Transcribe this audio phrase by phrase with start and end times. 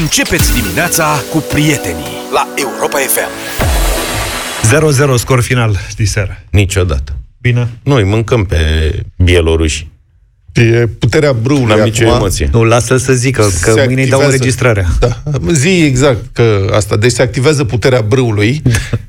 [0.00, 3.28] Începeți dimineața cu prietenii la Europa FM.
[5.14, 6.38] 0-0 scor final diseară.
[6.50, 7.12] Niciodată.
[7.40, 7.68] Bine.
[7.82, 8.56] Noi mâncăm pe
[9.16, 9.88] bieloruși.
[10.52, 12.16] E puterea brâului N-am nicio acum.
[12.16, 12.48] emoție.
[12.52, 14.24] Nu, lasă să zică, că Se mâine îi dau activează.
[14.24, 14.86] înregistrarea.
[14.98, 15.22] Da.
[15.52, 16.96] Zi exact că asta.
[16.96, 18.62] Deci se activează puterea brâului.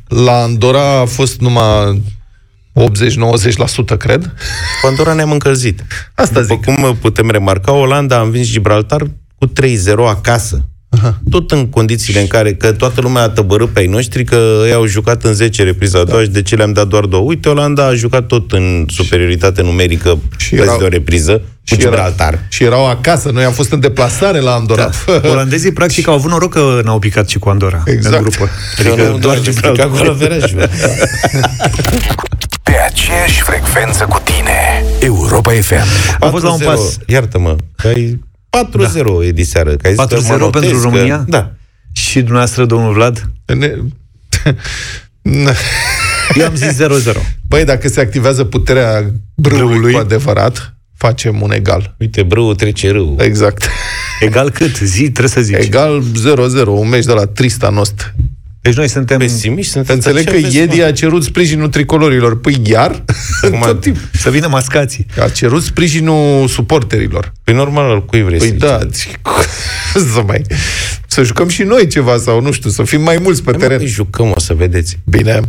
[0.08, 2.02] La Andorra a fost numai
[2.74, 4.34] 80-90%, cred.
[4.82, 5.84] Cu Andorra ne-am încălzit.
[6.16, 6.64] Asta După zic.
[6.66, 9.02] cum putem remarca, Olanda a învins Gibraltar
[9.38, 10.66] cu 3-0 acasă.
[10.98, 11.20] Aha.
[11.30, 14.74] Tot în condițiile în care că toată lumea a tăbărât pe ai noștri, că ei
[14.74, 17.24] au jucat în 10 reprize a doua și de ce le-am dat doar două.
[17.24, 21.32] Uite, Olanda a jucat tot în superioritate numerică Și și erau- erau, de o repriză
[21.32, 22.34] cu Și, Gibraltar.
[22.34, 23.30] era, și erau acasă.
[23.34, 24.90] Noi am fost în deplasare la Andorra.
[25.06, 25.22] Da.
[25.32, 28.16] Olandezii, practic, au avut noroc că n-au picat și cu Andorra Exact.
[28.16, 28.50] în grupă.
[28.80, 29.86] Adică Adică nu, doar doar Gibraltar.
[29.86, 30.70] acolo verajul.
[32.64, 34.86] Pe aceeași frecvență cu tine.
[35.00, 35.76] Europa FM.
[36.20, 36.64] Am fost la un 4-0.
[36.64, 36.98] pas.
[37.06, 38.20] Iartă-mă, că ai
[39.24, 39.76] 4-0 e diseară.
[39.76, 41.26] Că ai zis că 4-0 mă notez, pentru că- România?
[41.28, 41.52] Da.
[41.92, 43.30] Și dumneavoastră, domnul Vlad?
[43.46, 43.74] Ne...
[46.36, 46.88] Eu am zis 0-0.
[47.48, 49.92] Băi, dacă se activează puterea brâului, Brâului.
[49.94, 51.96] cu adevărat, facem un egal.
[52.00, 53.16] Uite, brâul trece râul.
[53.20, 53.64] Exact.
[54.20, 54.76] Egal cât?
[54.78, 55.56] Zi, trebuie să zici.
[55.58, 56.04] Egal
[56.64, 58.14] 0-0, un meci de la Trista Nost.
[58.66, 59.18] Deci noi suntem...
[59.18, 60.84] Pesimiști sunteți Înțeleg că așa, vezi, Iedi mă.
[60.84, 62.40] a cerut sprijinul tricolorilor.
[62.40, 63.04] Păi iar?
[63.42, 63.98] Acum- Tot timp.
[64.14, 65.06] Să vină mascații.
[65.20, 67.32] A cerut sprijinul suporterilor.
[67.44, 69.20] Păi normal, al cui vrei Păi să da, zici?
[70.14, 70.42] să mai...
[71.08, 73.64] Să jucăm și noi ceva sau nu știu, să fim mai mulți pe Hai, mă,
[73.64, 73.78] teren.
[73.78, 75.00] Păi jucăm, o să vedeți.
[75.04, 75.40] Bine.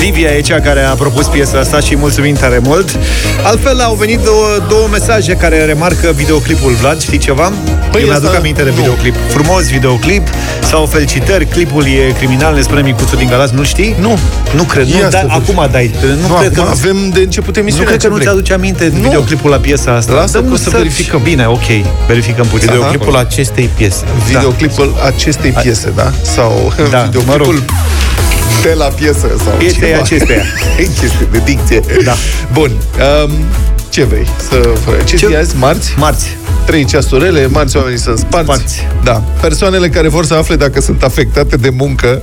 [0.00, 2.98] Livia e cea care a propus piesa asta și mulțumim tare mult.
[3.42, 7.52] Altfel au venit două, două mesaje care remarcă videoclipul Vlad, știi ceva?
[7.90, 8.74] Păi Eu mi-aduc ăsta- aminte de nu.
[8.76, 9.14] videoclip.
[9.28, 10.28] Frumos videoclip
[10.62, 13.94] sau felicitări, clipul e criminal, ne spune Micuțu din Galați, nu știi?
[14.00, 14.18] Nu.
[14.54, 15.40] Nu cred, nu, Ia da, să vezi.
[15.50, 15.90] acum dai.
[16.02, 17.86] Nu, Nu, cred că acum nu, avem de început nu emisiunea.
[17.88, 18.26] cred că ce nu vrei.
[18.26, 19.02] ți-aduce aminte de Nu.
[19.02, 20.12] videoclipul la piesa asta.
[20.12, 20.78] Lasă Dă că un o să search.
[20.78, 21.20] verificăm.
[21.22, 21.68] Bine, ok.
[22.06, 22.66] Verificăm puțin.
[22.72, 24.04] Videoclipul acestei piese.
[24.26, 26.12] Videoclipul acestei piese, da?
[26.22, 27.64] Sau Da, videoclipul mă rog.
[28.62, 30.00] De la piesă sau Piesei ceva.
[30.00, 30.42] acesteia.
[31.00, 31.80] Chestie de dicție.
[32.04, 32.14] Da.
[32.52, 32.70] Bun.
[33.24, 33.30] Um,
[33.88, 34.26] ce vrei?
[34.48, 34.60] Să...
[35.04, 35.56] Ce, Ce- zi e azi?
[35.56, 35.94] Marți?
[35.96, 36.36] Marți.
[36.70, 38.52] Trei ceasurele, marți oamenii sunt sparți.
[38.52, 38.86] Sparți.
[39.04, 39.22] Da.
[39.40, 42.22] Persoanele care vor să afle dacă sunt afectate de muncă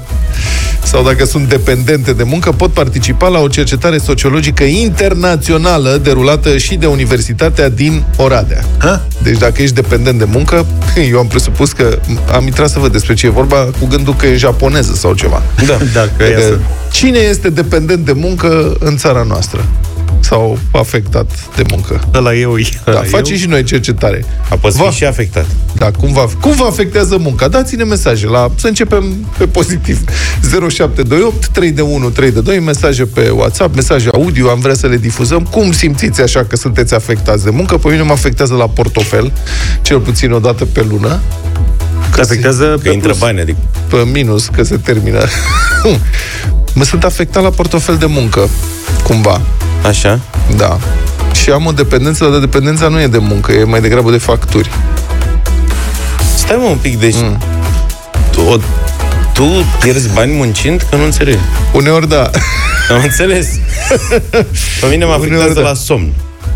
[0.84, 6.76] sau dacă sunt dependente de muncă pot participa la o cercetare sociologică internațională derulată și
[6.76, 8.66] de Universitatea din Oradea.
[8.78, 9.06] Ha?
[9.24, 10.66] Deci dacă ești dependent de muncă,
[11.12, 12.00] eu am presupus că
[12.34, 15.42] am intrat să văd despre ce e vorba cu gândul că e japoneză sau ceva.
[15.66, 15.78] Da.
[15.94, 16.58] Dacă e Că să...
[16.92, 19.66] Cine este dependent de muncă în țara noastră?
[20.20, 22.02] Sau afectat de muncă?
[22.14, 22.56] Ăla eu.
[22.84, 23.10] Da, ăla eu.
[23.10, 24.26] facem și noi cercetare.
[24.50, 25.46] A poți Va- fi și afectat.
[25.76, 27.48] Da, cum vă, cum vă afectează munca?
[27.48, 28.52] Dați-ne mesaje la...
[28.56, 29.04] Să începem
[29.38, 30.00] pe pozitiv.
[30.70, 34.88] 0728 3 de 1 3 de 2, mesaje pe WhatsApp, mesaje audio, am vrea să
[34.88, 35.44] le difuzăm.
[35.44, 37.78] Cum simțiți așa că sunteți afectați de muncă?
[37.78, 39.32] Pe mine mă afectează la portofel,
[39.82, 41.20] cel puțin o dată pe lună.
[42.16, 43.20] Te afectează Că pe intră plus.
[43.22, 43.58] bani, adică
[43.90, 45.20] Pe minus, că se termină.
[46.74, 48.50] mă sunt afectat la portofel de muncă,
[49.04, 49.42] cumva.
[49.86, 50.20] Așa.
[50.56, 50.78] Da.
[51.34, 54.70] Și am o dependență, dar dependența nu e de muncă, e mai degrabă de facturi.
[56.36, 57.42] Stai mă un pic, deci mm.
[58.32, 58.58] tu, o,
[59.34, 59.44] tu
[59.82, 60.86] pierzi bani muncind?
[60.90, 61.38] Că nu înțeleg.
[61.74, 62.30] Uneori da.
[62.90, 63.48] Am înțeles.
[64.82, 65.62] Pe mine mă afectează Uneori, da.
[65.62, 66.14] la somn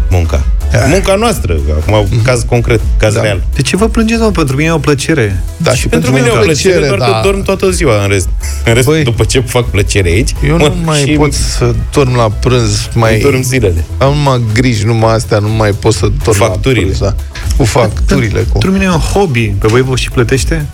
[0.09, 0.43] munca.
[0.87, 3.21] Munca noastră, acum caz concret, caz Da.
[3.21, 3.43] real.
[3.55, 4.31] De ce vă plângeți, mă?
[4.31, 5.43] Pentru mine e o plăcere.
[5.57, 7.05] Da, și Pentru mine e o plăcere, doar da.
[7.05, 8.29] că dorm toată ziua în rest.
[8.65, 11.73] În rest, Băi, după ce fac plăcere aici, Eu mă, nu mai și pot să
[11.93, 13.17] dorm la prânz, mai...
[13.19, 13.85] dorm zilele.
[13.97, 16.81] Am numai griji, numai astea, nu mai pot să dorm Facturile.
[16.81, 16.99] la prânz.
[16.99, 17.15] Da.
[17.57, 18.39] Cu facturile.
[18.39, 18.51] Cu...
[18.51, 19.47] Pentru mine e un hobby.
[19.59, 20.65] Pe voi vă și plătește?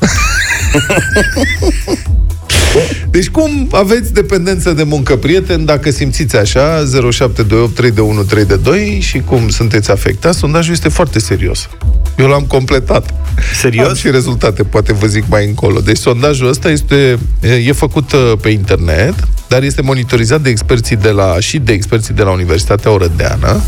[3.09, 8.45] Deci cum aveți dependență de muncă, prieten, dacă simțiți așa, 0728 3 de 1 3
[8.45, 11.69] de 2 și cum sunteți afectați, sondajul este foarte serios.
[12.17, 13.13] Eu l-am completat.
[13.59, 13.87] Serios?
[13.87, 15.79] Am și rezultate, poate vă zic mai încolo.
[15.79, 17.19] Deci sondajul ăsta este,
[17.65, 19.13] e făcut uh, pe internet,
[19.47, 23.61] dar este monitorizat de experții de la, și de experții de la Universitatea Orădeană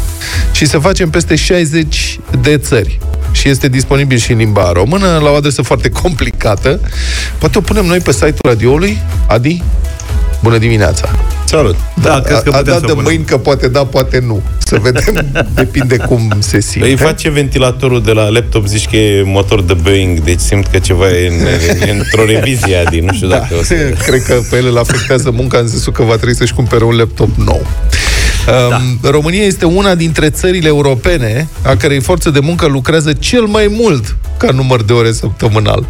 [0.51, 2.99] și se face în peste 60 de țări.
[3.31, 6.79] Și este disponibil și în limba română, la o adresă foarte complicată.
[7.37, 8.88] Poate o punem noi pe site-ul radioului?
[9.27, 9.63] Adi?
[10.43, 11.09] Bună dimineața!
[11.45, 11.75] Salut!
[12.01, 13.03] Da, crezi că a, a putem dat să de punem.
[13.03, 14.41] mâini că poate da, poate nu.
[14.57, 16.87] Să vedem, depinde cum se simte.
[16.87, 20.79] Îi face ventilatorul de la laptop, zici că e motor de Boeing, deci simt că
[20.79, 21.45] ceva e, în,
[21.87, 23.73] e într-o revizie, Adi, nu știu Da, dacă o să...
[24.07, 26.95] cred că pe el îl afectează munca în sensul că va trebui să-și cumpere un
[26.95, 27.65] laptop nou.
[28.45, 28.81] Da.
[29.09, 34.15] România este una dintre țările europene a cărei forță de muncă lucrează cel mai mult
[34.37, 35.85] ca număr de ore săptămânal.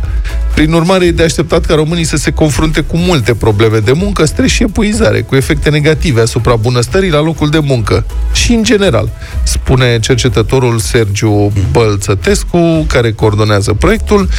[0.59, 4.25] Prin urmare, e de așteptat ca românii să se confrunte cu multe probleme de muncă,
[4.25, 9.09] stres și epuizare, cu efecte negative asupra bunăstării la locul de muncă și în general,
[9.44, 14.29] spune cercetătorul Sergiu Bălțătescu, care coordonează proiectul.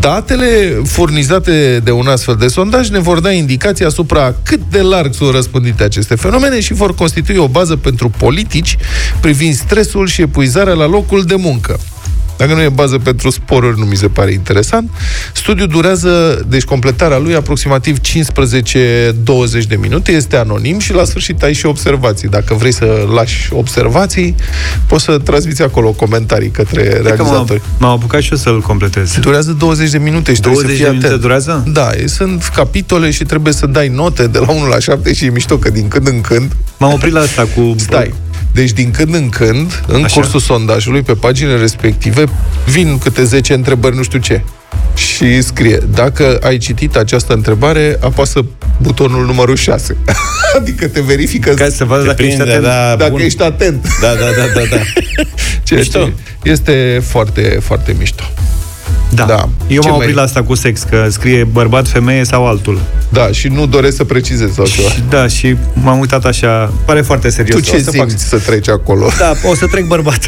[0.00, 5.14] Datele furnizate de un astfel de sondaj ne vor da indicații asupra cât de larg
[5.14, 8.76] sunt răspândite aceste fenomene și vor constitui o bază pentru politici
[9.20, 11.78] privind stresul și epuizarea la locul de muncă.
[12.36, 14.90] Dacă nu e bază pentru sporuri, nu mi se pare interesant.
[15.34, 18.02] Studiul durează, deci completarea lui, aproximativ 15-20
[19.68, 20.12] de minute.
[20.12, 22.28] Este anonim și la sfârșit ai și observații.
[22.28, 24.34] Dacă vrei să lași observații,
[24.86, 27.60] poți să transmiți acolo comentarii către Cred că realizatori.
[27.78, 29.18] m-am, m-am apucat și eu să-l completez.
[29.20, 31.20] Durează 20 de minute și trebuie 20 să de fii minute atent.
[31.20, 31.64] durează?
[31.72, 35.24] Da, e- sunt capitole și trebuie să dai note de la 1 la 7 și
[35.24, 37.74] e mișto că din când în când M-am oprit la asta cu...
[37.78, 38.14] Stai.
[38.52, 40.04] Deci din când în când, în Așa.
[40.04, 40.14] Așa.
[40.20, 42.24] cursul sondajului, pe paginile respective,
[42.66, 44.42] vin câte 10 întrebări, nu știu ce.
[44.94, 48.44] Și scrie, dacă ai citit această întrebare, apasă
[48.82, 49.96] butonul numărul 6.
[50.58, 52.66] adică te verifică Ca să vadă Te dacă ești prinde, atent.
[52.66, 53.20] da, dacă bun.
[53.20, 53.86] ești atent.
[54.00, 54.82] Da, da, da, da, da.
[55.64, 55.98] Ceea Mișto.
[56.04, 56.12] ce
[56.42, 58.22] este foarte, foarte mișto.
[59.08, 59.24] Da.
[59.24, 59.48] Da.
[59.68, 62.80] Eu Ce m-am mai- oprit la asta cu sex, că scrie bărbat, femeie sau altul.
[63.08, 64.88] Da, și nu doresc să precizez sau ceva.
[64.88, 67.60] Și da, și m-am uitat așa, pare foarte serios.
[67.60, 69.08] Tu ce O să fac- simți să treci acolo?
[69.18, 70.18] Da, o să trec bărbat.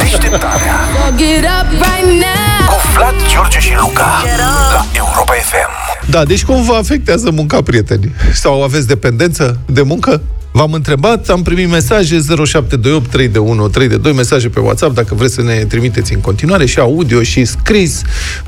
[0.00, 2.66] Deșteptarea So get up right now.
[2.68, 6.10] cu Vlad, George și Luca la Europa FM.
[6.10, 8.12] Da, deci cum vă afectează munca prieteni?
[8.32, 10.20] Sau aveți dependență de muncă?
[10.54, 15.54] V-am întrebat, am primit mesaje 0728 321 322 mesaje pe WhatsApp, dacă vreți să ne
[15.54, 18.02] trimiteți în continuare și audio și scris.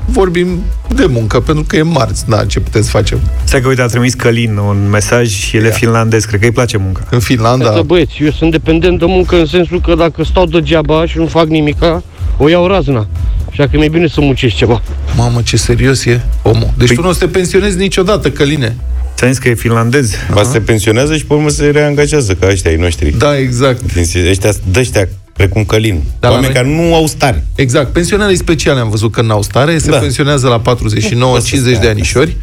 [0.05, 0.59] Vorbim
[0.95, 3.17] de muncă, pentru că e marți, da, ce puteți face?
[3.43, 6.51] Stai că uite, a trimis Călin un mesaj și el e finlandez, cred că îi
[6.51, 7.01] place munca.
[7.09, 11.05] În Finlanda, Da, băieți, eu sunt dependent de muncă în sensul că dacă stau degeaba
[11.05, 12.03] și nu fac nimica,
[12.37, 13.07] o iau razna.
[13.49, 14.81] Așa că mi-e bine să muncești ceva.
[15.17, 16.69] mamă, ce serios e omul.
[16.77, 18.75] Deci Păi- tu nu o să te pensionezi niciodată, Căline.
[19.15, 20.11] Ți-am zis că e finlandez?
[20.33, 23.15] Ba se pensionează și pe urmă se reangajează ca ăștia ai noștri.
[23.17, 23.93] Da, exact.
[23.93, 25.93] Din ăștia, dăștia, precum Călin.
[26.19, 27.45] Dar la Oameni noi- care nu au stare.
[27.55, 27.91] Exact.
[27.93, 29.97] Pensionarii speciale am văzut că n-au stare, se Da.
[29.97, 31.89] pensionează la 49-50 de stea.
[31.89, 32.35] anișori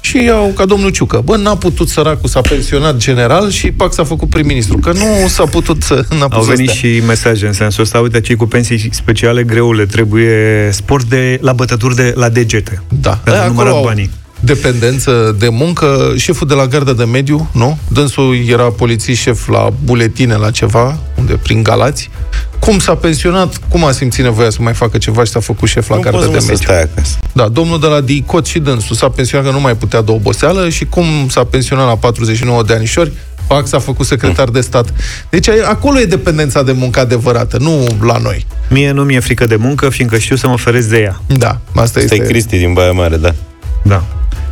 [0.00, 1.20] și iau ca domnul Ciucă.
[1.24, 5.44] Bă, n-a putut săracul, s-a pensionat general și pac s-a făcut prim-ministru, că nu s-a
[5.44, 6.04] putut să...
[6.10, 6.90] N-a Au putut să venit stea.
[6.90, 7.98] și mesaje în sensul ăsta.
[7.98, 12.82] Uite, cei cu pensii speciale greu le trebuie sport de, la bătături de la degete.
[13.00, 13.10] Da.
[13.10, 14.10] Pentru Aia, numărat acolo au banii.
[14.40, 17.78] Dependență de muncă, șeful de la garda de mediu, nu?
[17.88, 22.10] Dânsul era polițist șef la buletine, la ceva, unde prin Galați.
[22.58, 25.88] Cum s-a pensionat, cum a simțit nevoia să mai facă ceva și s-a făcut șef
[25.88, 26.64] la nu garda poți de mă, să mediu?
[26.64, 27.18] stai acasă.
[27.32, 30.68] Da, domnul de la DICOT și dânsul s-a pensionat că nu mai putea de oboseală
[30.68, 33.12] și cum s-a pensionat la 49 de anișori,
[33.46, 34.92] pac s-a făcut secretar de stat.
[35.30, 38.46] Deci ai- acolo e dependența de muncă adevărată, nu la noi.
[38.70, 41.20] Mie nu mi-e frică de muncă, fiindcă știu să mă feresc de ea.
[41.26, 42.18] Da, asta Stai este...
[42.18, 43.34] Cristi din Baia Mare, da.
[43.82, 44.04] Da.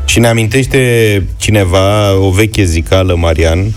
[0.09, 3.75] Și ne amintește cineva o veche zicală, Marian,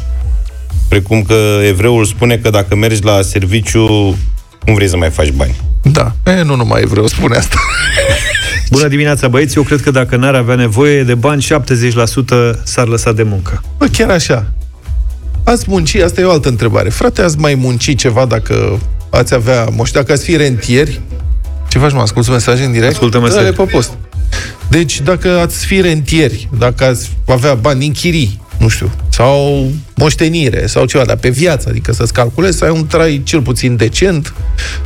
[0.87, 3.87] precum că evreul spune că dacă mergi la serviciu,
[4.65, 5.55] cum vrei să mai faci bani.
[5.83, 7.55] Da, e, nu numai vreau spune asta.
[8.71, 9.57] Bună dimineața, băieți.
[9.57, 13.63] Eu cred că dacă n-ar avea nevoie de bani, 70% s-ar lăsa de muncă.
[13.77, 14.51] Bă, chiar așa.
[15.43, 16.89] Ați munci, asta e o altă întrebare.
[16.89, 18.79] Frate, ați mai munci ceva dacă
[19.09, 21.01] ați avea, moș, dacă ați fi rentieri?
[21.69, 22.91] Ce faci, mă, asculți mesaje în direct?
[22.91, 23.43] Ascultăm mesaje.
[23.43, 23.91] Dă-le pe post.
[24.69, 30.65] Deci, dacă ați fi rentieri, dacă ați avea bani din chirii, nu știu, sau moștenire,
[30.67, 34.33] sau ceva, dar pe viață, adică să-ți calculezi, să ai un trai cel puțin decent,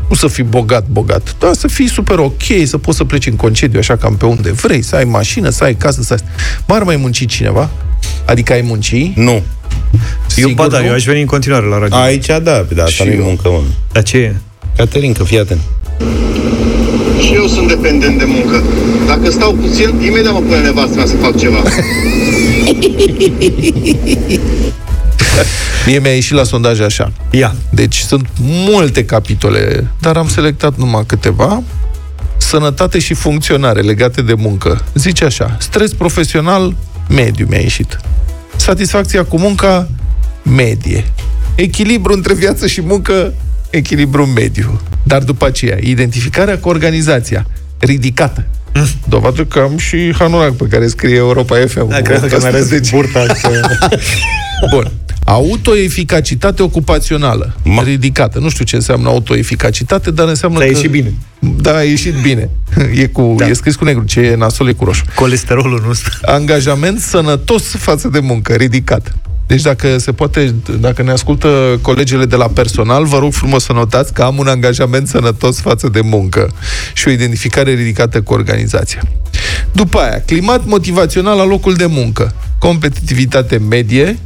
[0.10, 3.36] nu să fii bogat, bogat, dar să fii super ok, să poți să pleci în
[3.36, 6.20] concediu așa cam pe unde vrei, să ai mașină, să ai casă, să ai...
[6.68, 7.70] Mai ar mai munci cineva?
[8.26, 9.12] Adică ai munci?
[9.16, 9.32] Nu.
[9.32, 9.44] Eu,
[10.28, 10.86] Sigur ba da, nu?
[10.86, 11.98] eu aș veni în continuare la radio.
[11.98, 13.24] Aici, da, pe da, asta Și nu e eu.
[13.24, 13.62] muncă, mă.
[13.92, 14.36] Dar ce e?
[14.76, 15.62] Caterinca, fii atent.
[17.20, 18.64] Și eu sunt dependent de muncă.
[19.08, 21.58] Dacă stau puțin, imediat mă pune nevastă mea să fac ceva.
[25.86, 27.12] Mie mi-a ieșit la sondaj așa.
[27.30, 27.56] Ia.
[27.70, 31.64] Deci sunt multe capitole, dar am selectat numai câteva.
[32.38, 34.84] Sănătate și funcționare legate de muncă.
[34.94, 36.76] Zice așa, stres profesional,
[37.10, 38.00] mediu mi-a ieșit.
[38.56, 39.88] Satisfacția cu munca,
[40.44, 41.04] medie.
[41.56, 43.34] Echilibru între viață și muncă,
[43.76, 44.82] echilibru mediu.
[45.04, 47.46] Dar după aceea, identificarea cu organizația,
[47.80, 48.46] ridicată.
[49.08, 51.88] Dovadă că am și Hanorac pe care scrie Europa FM.
[51.88, 53.78] Da, cred că mi-a ales Deci- burta să...
[54.72, 54.92] Bun.
[55.26, 57.56] Autoeficacitate ocupațională.
[57.64, 57.84] Ma.
[57.84, 58.40] Ridicată.
[58.40, 60.72] Nu știu ce înseamnă autoeficacitate, dar înseamnă Ți-a că...
[60.76, 61.14] ieșit bine.
[61.40, 62.50] Da, a ieșit bine.
[63.02, 63.48] E, cu, da.
[63.48, 64.04] e scris cu negru.
[64.04, 65.04] Ce e nasol e cu roșu.
[65.16, 66.12] Colesterolul nostru.
[66.22, 68.54] Angajament sănătos față de muncă.
[68.54, 69.16] Ridicat.
[69.48, 73.74] Deci dacă se poate, dacă ne ascultă colegele de la personal, vă rog frumos să
[73.74, 76.52] notați că am un angajament sănătos față de muncă
[76.94, 79.02] și o identificare ridicată cu organizația.
[79.72, 84.20] După aia, climat motivațional la locul de muncă, competitivitate medie,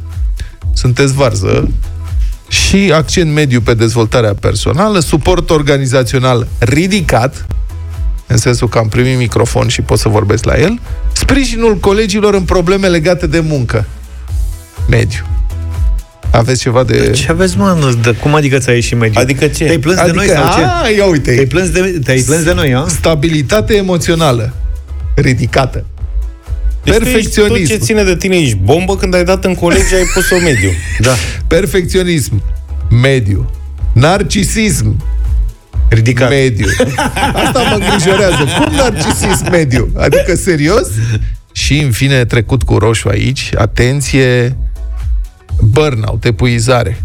[0.72, 1.68] sunteți varză,
[2.48, 7.46] și accent mediu pe dezvoltarea personală, suport organizațional ridicat,
[8.26, 10.80] în sensul că am primit microfon și pot să vorbesc la el,
[11.12, 13.86] sprijinul colegilor în probleme legate de muncă,
[14.88, 15.24] mediu.
[16.30, 17.10] Aveți ceva de...
[17.10, 17.76] Ce aveți, mă?
[17.80, 19.20] Nu, de, cum adică ți-ai ieșit mediu?
[19.20, 19.64] Adică ce?
[19.64, 20.64] Te-ai plâns Adică, de noi sau ce?
[20.64, 21.32] a, ia uite.
[21.32, 22.84] Te-ai plâns de, te-ai plâns de noi, a?
[22.88, 24.54] Stabilitate emoțională
[25.14, 25.86] ridicată.
[26.84, 27.54] Deci tu Perfecționism.
[27.54, 30.36] ești, tot ce ține de tine ești bombă, când ai dat în colegi ai pus-o
[30.42, 30.70] mediu.
[30.98, 31.10] Da.
[31.46, 32.42] Perfecționism.
[33.02, 33.50] Mediu.
[33.92, 35.04] Narcisism.
[35.88, 36.28] Ridicat.
[36.28, 36.66] Mediu.
[37.44, 38.48] Asta mă îngrijorează.
[38.58, 39.88] Cum narcisism mediu?
[39.96, 40.88] Adică serios?
[41.52, 44.56] Și, în fine, trecut cu roșu aici, atenție,
[45.62, 47.02] burnout, epuizare.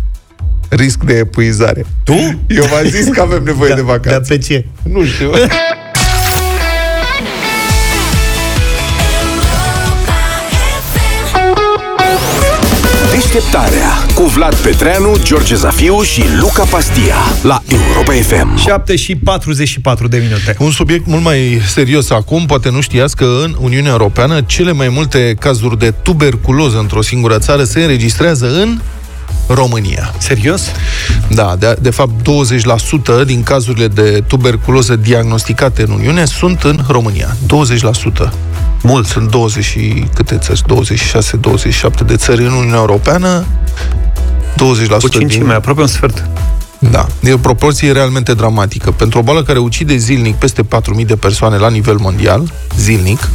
[0.70, 1.86] Risc de epuizare.
[2.04, 2.14] Tu?
[2.48, 4.34] Eu v-am zis că avem nevoie de Dar vacanță.
[4.34, 4.66] pe ce?
[4.84, 5.32] Nu știu.
[13.36, 18.58] Deșteptarea cu Vlad Petreanu, George Zafiu și Luca Pastia la Europa FM.
[18.58, 20.56] 7 și 44 de minute.
[20.60, 24.90] Un subiect mult mai serios acum, poate nu știați că în Uniunea Europeană cele mai
[24.90, 28.80] multe cazuri de tuberculoză într-o singură țară se înregistrează în
[29.48, 30.14] România.
[30.18, 30.62] Serios?
[31.30, 32.12] Da, de, de fapt
[33.24, 37.36] 20% din cazurile de tuberculoză diagnosticate în Uniune sunt în România.
[38.26, 38.55] 20%.
[38.86, 40.62] Mult, sunt 20 și câte țări?
[40.68, 43.46] 26, 27 de țări în Uniunea Europeană.
[44.54, 44.56] 20%
[45.02, 46.28] Cu cincime, aproape un sfert.
[46.80, 48.92] da, e o proporție realmente dramatică.
[48.92, 53.30] Pentru o boală care ucide zilnic peste 4.000 de persoane la nivel mondial, zilnic,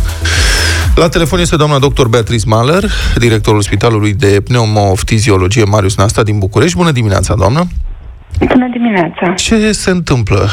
[0.94, 2.06] la telefon este doamna dr.
[2.06, 6.76] Beatrice Mahler, directorul Spitalului de Pneumoftiziologie Marius Nasta din București.
[6.76, 7.66] Bună dimineața, doamnă!
[8.38, 9.32] Bună dimineața!
[9.32, 10.46] Ce se întâmplă?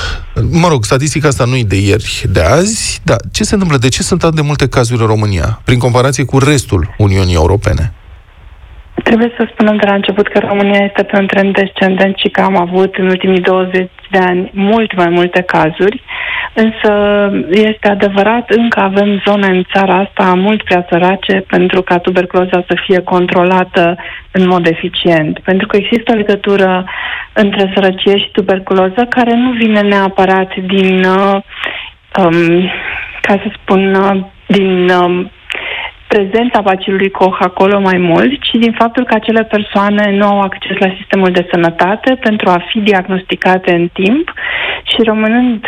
[0.62, 3.78] Mă rog, statistica asta nu e de ieri, de azi, dar ce se întâmplă?
[3.78, 7.94] De ce sunt atât de multe cazuri în România, prin comparație cu restul Uniunii Europene?
[9.04, 12.42] Trebuie să spunem de la început că România este pe un trend descendent și că
[12.42, 16.02] am avut în ultimii 20 de ani mult mai multe cazuri,
[16.54, 16.92] însă
[17.50, 22.76] este adevărat, încă avem zone în țara asta mult prea sărace pentru ca tuberculoza să
[22.86, 23.98] fie controlată
[24.32, 25.40] în mod eficient.
[25.40, 26.86] Pentru că există o legătură
[27.34, 31.42] între sărăcie și tuberculoză care nu vine neapărat din, uh,
[32.24, 32.70] um,
[33.22, 35.32] ca să spun, uh, din um,
[36.08, 40.78] prezența bacilului Koch acolo mai mult, ci din faptul că acele persoane nu au acces
[40.80, 44.34] la sistemul de sănătate pentru a fi diagnosticate în timp
[44.84, 45.64] și rămânând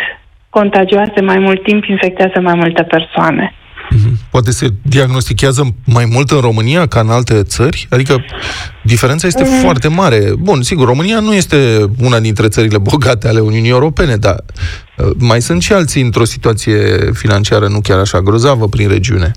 [0.50, 3.54] contagioase mai mult timp, infectează mai multe persoane.
[4.30, 7.86] Poate se diagnostichează mai mult în România ca în alte țări?
[7.90, 8.24] Adică
[8.82, 9.60] diferența este Mm.
[9.60, 10.20] foarte mare.
[10.38, 11.56] Bun, sigur, România nu este
[12.02, 14.36] una dintre țările bogate ale Uniunii Europene, dar
[14.96, 16.76] uh, mai sunt și alții într-o situație
[17.12, 19.30] financiară nu chiar așa grozavă prin regiune.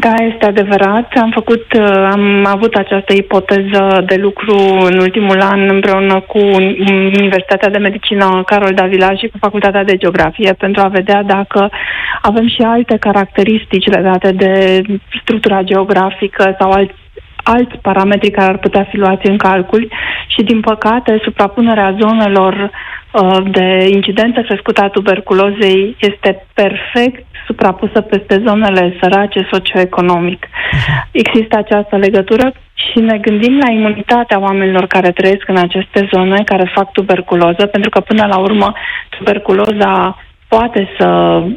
[0.00, 1.12] Da, este adevărat.
[1.20, 4.56] Am făcut, uh, am avut această ipoteză de lucru
[4.90, 6.38] în ultimul an împreună cu
[7.18, 11.70] Universitatea de Medicină Carol Davila și cu Facultatea de Geografie pentru a vedea dacă
[12.22, 14.82] avem și alte caracteristici legate de
[15.20, 16.94] structura geografică sau alți
[17.42, 19.92] alți parametri care ar putea fi luați în calcul
[20.26, 22.70] și, din păcate, suprapunerea zonelor uh,
[23.50, 30.46] de incidență crescută a tuberculozei este perfect suprapusă peste zonele sărace socioeconomic.
[31.10, 36.72] Există această legătură și ne gândim la imunitatea oamenilor care trăiesc în aceste zone, care
[36.74, 38.72] fac tuberculoză, pentru că, până la urmă,
[39.08, 40.18] tuberculoza
[40.48, 41.06] poate să,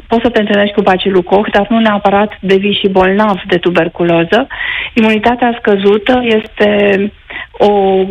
[0.08, 4.46] poți să te întâlnești cu bacilul Koch, dar nu neapărat devii și bolnav de tuberculoză.
[4.94, 7.12] Imunitatea scăzută este
[7.52, 8.04] o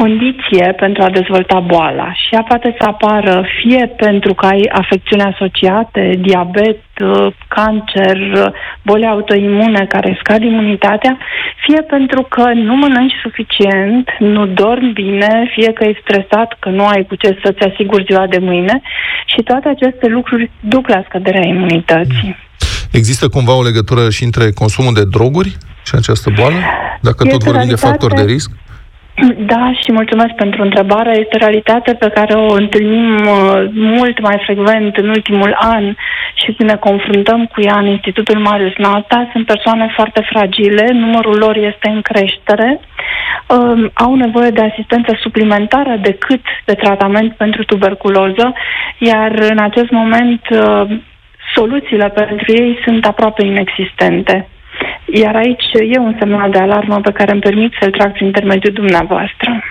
[0.00, 5.22] condiție pentru a dezvolta boala și ea poate să apară fie pentru că ai afecțiuni
[5.32, 8.46] asociate, diabet, uh, cancer, uh,
[8.82, 11.18] boli autoimune care scad imunitatea,
[11.66, 16.86] fie pentru că nu mănânci suficient, nu dormi bine, fie că ești stresat, că nu
[16.86, 18.80] ai cu ce să-ți asiguri ziua de mâine
[19.26, 22.36] și toate aceste lucruri duc la scăderea imunității.
[22.90, 26.56] Există cumva o legătură și între consumul de droguri și această boală?
[27.00, 27.86] Dacă tot Este vorbim de realitate.
[27.86, 28.50] factori de risc?
[29.24, 31.10] Da, și mulțumesc pentru întrebare.
[31.10, 35.94] Este o realitate pe care o întâlnim uh, mult mai frecvent în ultimul an
[36.34, 39.28] și când ne confruntăm cu ea în Institutul Marius Nata.
[39.32, 45.96] Sunt persoane foarte fragile, numărul lor este în creștere, uh, au nevoie de asistență suplimentară
[46.02, 48.52] decât de tratament pentru tuberculoză,
[48.98, 50.98] iar în acest moment uh,
[51.54, 54.48] soluțiile pentru ei sunt aproape inexistente.
[55.04, 55.64] Iar aici
[55.94, 59.62] e un semnal de alarmă pe care îmi permit să-l trag prin intermediul dumneavoastră.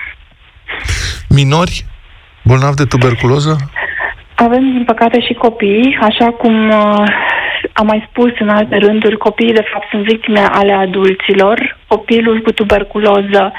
[1.30, 1.86] Minori
[2.44, 3.56] bolnavi de tuberculoză?
[4.36, 7.08] Avem, din păcate, și copii, așa cum uh,
[7.74, 11.78] am mai spus în alte rânduri, copiii, de fapt, sunt victime ale adulților.
[11.88, 13.52] Copilul cu tuberculoză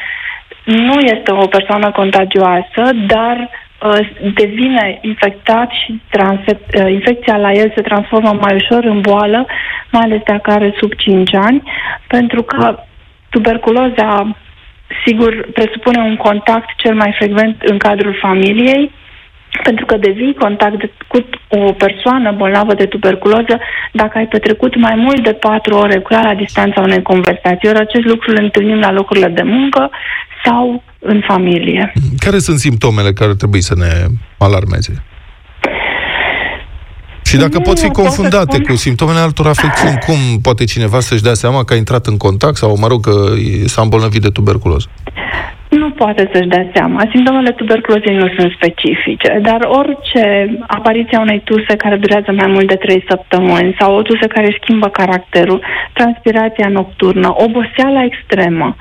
[0.64, 3.65] nu este o persoană contagioasă, dar uh,
[4.34, 9.46] devine infectat și transe- uh, infecția la el se transformă mai ușor în boală,
[9.90, 11.62] mai ales dacă are sub 5 ani,
[12.06, 12.78] pentru că
[13.30, 14.36] tuberculoza,
[15.06, 18.92] sigur, presupune un contact cel mai frecvent în cadrul familiei,
[19.62, 21.18] pentru că devii contact de, cu
[21.48, 23.60] o persoană bolnavă de tuberculoză
[23.92, 27.68] dacă ai petrecut mai mult de patru ore cu ea la distanța unei conversații.
[27.68, 29.90] Ori acest lucru îl întâlnim la locurile de muncă
[30.44, 31.92] sau în familie.
[32.18, 33.90] Care sunt simptomele care trebuie să ne
[34.38, 35.04] alarmeze?
[37.24, 40.64] Și dacă Nu, pot fi pot să confundate spun- cu simptomele altor afecțiuni, cum poate
[40.64, 43.82] cineva să-și dea seama că a intrat în contact sau, mă rog, că e- s-a
[43.82, 44.86] îmbolnăvit de tuberculoză?
[45.68, 47.08] Nu poate să-și dea seama.
[47.12, 50.24] Simptomele tuberculozei nu sunt specifice, dar orice
[50.66, 54.58] apariția unei tuse care durează mai mult de 3 săptămâni sau o tuse care își
[54.62, 55.60] schimbă caracterul,
[55.92, 58.76] transpirația nocturnă, oboseala extremă,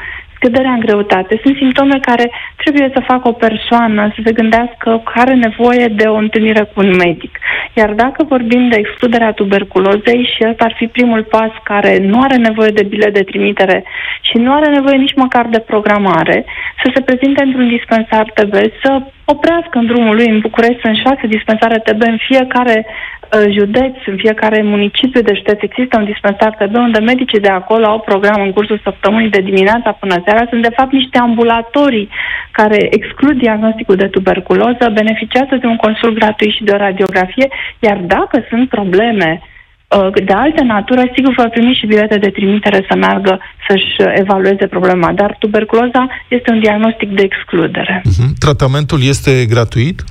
[0.46, 2.32] scăderea în greutate, sunt simptome care
[2.64, 6.80] trebuie să facă o persoană să se gândească că are nevoie de o întâlnire cu
[6.86, 7.34] un medic.
[7.74, 12.36] Iar dacă vorbim de excluderea tuberculozei și ăsta ar fi primul pas care nu are
[12.36, 13.84] nevoie de bilet de trimitere
[14.22, 16.46] și nu are nevoie nici măcar de programare,
[16.84, 18.92] să se prezinte într-un dispensar TB, să
[19.26, 23.15] oprească în drumul lui în București, sunt șase dispensare TB în fiecare uh,
[23.52, 28.00] județ, în fiecare municipiu de județ există un dispensar TB unde medicii de acolo au
[28.00, 30.46] program în cursul săptămânii de dimineața până seara.
[30.50, 32.10] Sunt de fapt niște ambulatorii
[32.52, 37.48] care exclud diagnosticul de tuberculoză, beneficiază de un consult gratuit și de o radiografie,
[37.80, 42.86] iar dacă sunt probleme uh, de altă natură, sigur vor primi și bilete de trimitere
[42.90, 45.12] să meargă să-și uh, evalueze problema.
[45.12, 48.02] Dar tuberculoza este un diagnostic de excludere.
[48.04, 48.34] Mhm.
[48.40, 50.04] Tratamentul este gratuit?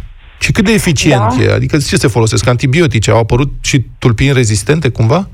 [0.45, 1.43] Și cât de eficient Da.
[1.43, 1.53] e?
[1.53, 2.47] Adică ce se folosesc?
[2.47, 3.11] Antibiotice?
[3.11, 5.29] Au apărut și tulpini rezistente cumva?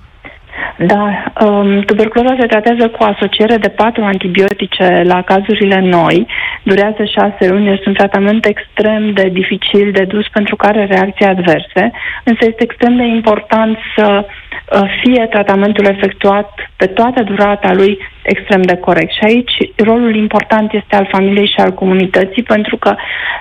[0.77, 6.27] Da, um, tuberculoza se tratează cu o asociere de patru antibiotice la cazurile noi.
[6.63, 11.25] Durează șase luni, este un tratament extrem de dificil de dus pentru că are reacții
[11.25, 11.91] adverse,
[12.25, 18.63] însă este extrem de important să uh, fie tratamentul efectuat pe toată durata lui extrem
[18.63, 19.13] de corect.
[19.13, 22.95] Și aici rolul important este al familiei și al comunității, pentru că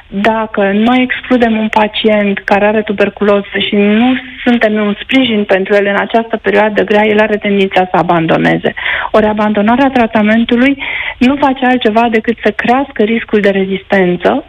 [0.08, 5.86] dacă noi excludem un pacient care are tuberculoză și nu suntem un sprijin pentru el
[5.86, 8.74] în această perioadă grea, el are tendința să abandoneze.
[9.12, 10.84] Ori abandonarea tratamentului
[11.18, 14.44] nu face altceva decât să crească riscul de rezistență,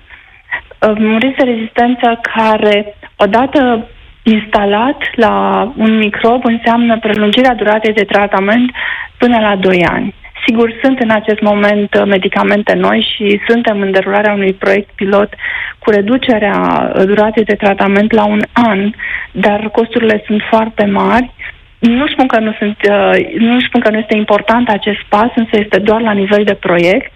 [0.88, 3.88] un risc de rezistență care, odată
[4.22, 5.34] instalat la
[5.76, 8.70] un microb, înseamnă prelungirea duratei de tratament
[9.18, 10.14] până la 2 ani.
[10.46, 15.32] Sigur, sunt în acest moment uh, medicamente noi și suntem în derularea unui proiect pilot
[15.78, 16.58] cu reducerea
[16.94, 18.92] uh, duratei de tratament la un an,
[19.32, 21.30] dar costurile sunt foarte mari.
[21.80, 25.50] Nu spun că nu, sunt, uh, nu spun că nu este important acest pas, însă
[25.52, 27.12] este doar la nivel de proiect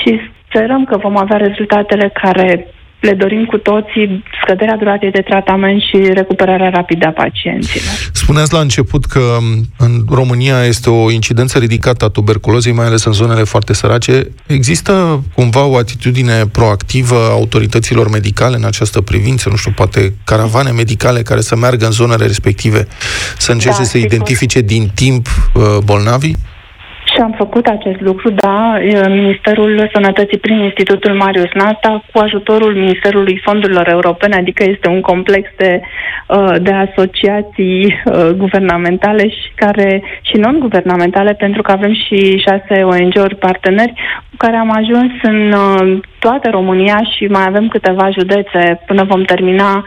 [0.00, 2.66] și sperăm că vom avea rezultatele care
[3.00, 7.94] le dorim cu toții scăderea duratei de tratament și recuperarea rapidă a pacienților.
[8.12, 9.36] Spuneați la început că
[9.76, 14.30] în România este o incidență ridicată a tuberculozei, mai ales în zonele foarte sărace.
[14.46, 19.48] Există cumva o atitudine proactivă a autorităților medicale în această privință?
[19.48, 22.86] Nu știu, poate caravane medicale care să meargă în zonele respective,
[23.38, 24.06] să încerce Da, să sigur.
[24.06, 26.36] identifice din timp uh, bolnavii?
[27.18, 32.74] Și am făcut acest lucru, da, e, Ministerul Sănătății prin Institutul Marius Nasta cu ajutorul
[32.74, 35.80] Ministerului Fondurilor Europene, adică este un complex de,
[36.28, 43.36] uh, de asociații uh, guvernamentale și care și non-guvernamentale, pentru că avem și șase ONG-uri
[43.36, 43.92] parteneri
[44.30, 48.80] cu care am ajuns în uh, toată România și mai avem câteva județe.
[48.86, 49.84] Până vom termina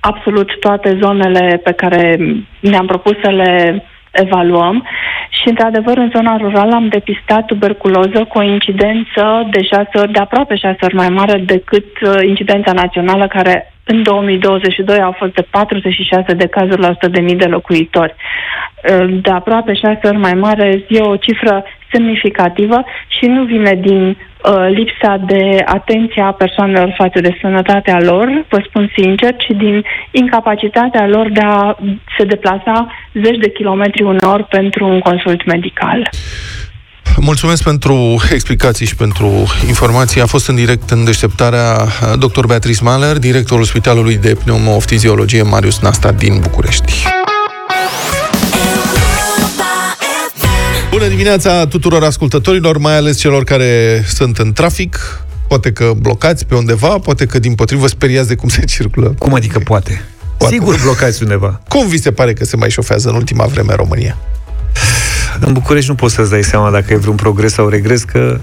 [0.00, 2.18] absolut toate zonele pe care
[2.60, 4.86] ne-am propus să le evaluăm
[5.28, 10.18] și, într-adevăr, în zona rurală am depistat tuberculoză cu o incidență de șase ori, de
[10.18, 15.46] aproape șase ori mai mare decât uh, incidența națională, care în 2022 au fost de
[15.50, 18.14] 46 de cazuri la 100.000 de locuitori.
[18.14, 24.02] Uh, De aproape șase ori mai mare e o cifră semnificativă și nu vine din
[24.08, 29.84] uh, lipsa de atenție a persoanelor față de sănătatea lor, vă spun sincer, ci din
[30.10, 31.76] incapacitatea lor de a
[32.18, 36.10] se deplasa zeci de kilometri uneori pentru un consult medical.
[37.16, 39.26] Mulțumesc pentru explicații și pentru
[39.66, 40.20] informații.
[40.20, 42.46] A fost în direct în deșteptarea uh, dr.
[42.46, 47.21] Beatrice Mahler, directorul Spitalului de Pneumoftiziologie Marius Nasta din București.
[50.92, 56.54] Bună dimineața tuturor ascultătorilor, mai ales celor care sunt în trafic, poate că blocați pe
[56.54, 59.14] undeva, poate că din potrivă speriați de cum se circulă.
[59.18, 60.02] Cum adică poate?
[60.36, 60.54] Poate.
[60.54, 61.60] Sigur blocați undeva.
[61.68, 64.16] Cum vi se pare că se mai șofează în ultima vreme în România?
[65.40, 68.40] În București nu poți să-ți dai seama dacă e vreun progres sau regres, că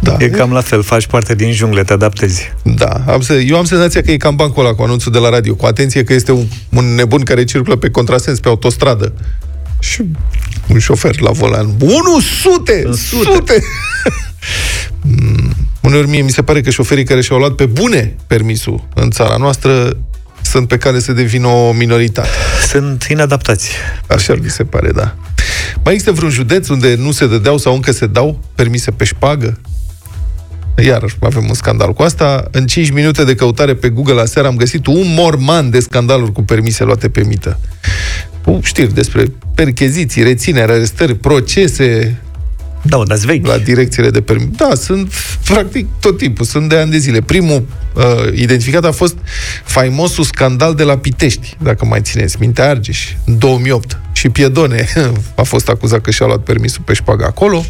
[0.00, 0.16] Da.
[0.18, 2.52] e cam la fel, faci parte din jungle, te adaptezi.
[2.62, 5.28] Da, am să, eu am senzația că e cam bancul ăla cu anunțul de la
[5.28, 5.54] radio.
[5.54, 9.12] Cu atenție că este un, un nebun care circulă pe contrasens, pe autostradă.
[9.78, 10.04] Și
[10.68, 11.76] un șofer la volan.
[11.80, 12.72] 100!
[12.84, 13.30] În sute.
[13.34, 13.62] Sute!
[15.00, 19.10] Mm, Uneori mie mi se pare că șoferii care și-au luat pe bune permisul în
[19.10, 19.96] țara noastră
[20.42, 22.28] sunt pe care să devină o minoritate.
[22.68, 23.70] Sunt inadaptați.
[24.06, 25.14] Așa mi se pare, da.
[25.84, 29.60] Mai există vreun județ unde nu se dădeau sau încă se dau permise pe șpagă?
[30.84, 32.48] Iar avem un scandal cu asta.
[32.50, 36.42] În 5 minute de căutare pe Google aseară am găsit un morman de scandaluri cu
[36.42, 37.58] permise luate pe mită.
[38.44, 42.20] Cu știri despre percheziții, rețineri, arestări, procese
[42.82, 43.46] Da, mă, dar vechi.
[43.46, 44.48] la direcțiile de permis.
[44.56, 45.12] Da, sunt
[45.44, 47.20] practic tot timpul, sunt de ani de zile.
[47.20, 48.02] Primul uh,
[48.34, 49.16] identificat a fost
[49.64, 53.98] faimosul scandal de la Pitești, dacă mai țineți minte, Argeș, în 2008.
[54.12, 54.88] Și Piedone
[55.36, 57.64] a fost acuzat că și-a luat permisul pe șpagă acolo.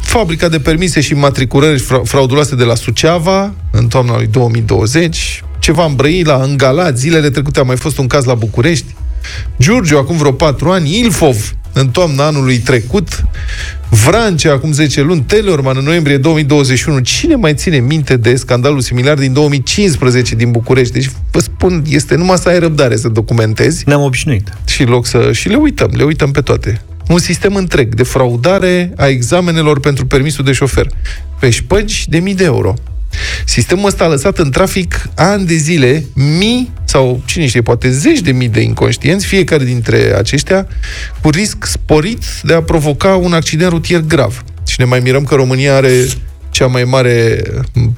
[0.00, 5.42] Fabrica de permise și matriculări fra- frauduloase de la Suceava, în toamna lui 2020.
[5.58, 8.94] Ceva în Brăila, în Galați, zilele trecute a mai fost un caz la București.
[9.60, 13.24] Giurgiu, acum vreo patru ani, Ilfov, în toamna anului trecut,
[13.90, 16.98] Vrancea, acum 10 luni, Teleorman, în noiembrie 2021.
[16.98, 20.92] Cine mai ține minte de scandalul similar din 2015 din București?
[20.92, 24.52] Deci, vă spun, este numai să ai răbdare să documentezi Ne-am obișnuit.
[24.66, 25.30] și loc să...
[25.32, 26.80] Și le uităm, le uităm pe toate.
[27.08, 30.86] Un sistem întreg de fraudare a examenelor pentru permisul de șofer.
[31.40, 32.74] Pe șpăgi de mii de euro.
[33.44, 38.20] Sistemul ăsta a lăsat în trafic ani de zile mii sau, cine știe, poate zeci
[38.20, 40.66] de mii de inconștienți, fiecare dintre aceștia
[41.20, 44.44] cu risc sporit de a provoca un accident rutier grav.
[44.66, 46.06] Și ne mai mirăm că România are
[46.58, 47.42] cea mai mare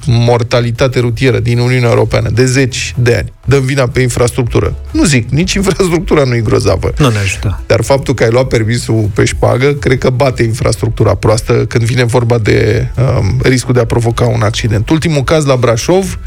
[0.05, 3.33] mortalitate rutieră din Uniunea Europeană, de zeci de ani.
[3.45, 4.75] Dăm vina pe infrastructură.
[4.91, 6.93] Nu zic, nici infrastructura nu e grozavă.
[6.97, 7.61] Nu ne ajută.
[7.67, 12.03] Dar faptul că ai luat permisul pe șpagă, cred că bate infrastructura proastă când vine
[12.03, 14.89] vorba de um, riscul de a provoca un accident.
[14.89, 16.19] Ultimul caz la Brașov,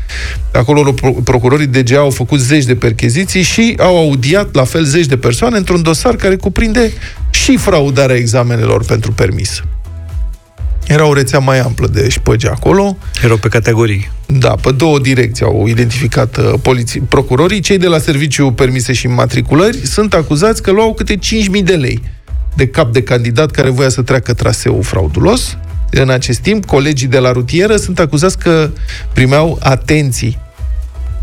[0.52, 5.06] acolo pro- procurorii DGA au făcut zeci de percheziții și au audiat la fel zeci
[5.06, 6.92] de persoane într-un dosar care cuprinde
[7.30, 9.62] și fraudarea examenelor pentru permis.
[10.86, 12.96] Era o rețea mai amplă de șpăgi acolo.
[13.22, 14.10] Erau pe categorii.
[14.26, 17.60] Da, pe două direcții au identificat uh, poliții, procurorii.
[17.60, 22.02] Cei de la Serviciu Permise și Matriculări sunt acuzați că luau câte 5.000 de lei
[22.54, 25.56] de cap de candidat care voia să treacă traseul fraudulos.
[25.90, 28.70] În acest timp, colegii de la rutieră sunt acuzați că
[29.12, 30.38] primeau atenții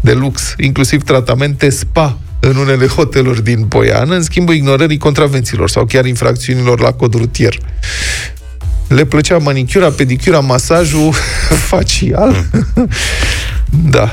[0.01, 5.85] de lux, inclusiv tratamente spa în unele hoteluri din Poiană, în schimbul ignorării contravențiilor sau
[5.85, 7.57] chiar infracțiunilor la cod rutier.
[8.95, 11.13] Le plăcea manicura, pedicura, masajul
[11.69, 12.35] facial.
[13.89, 14.11] Da.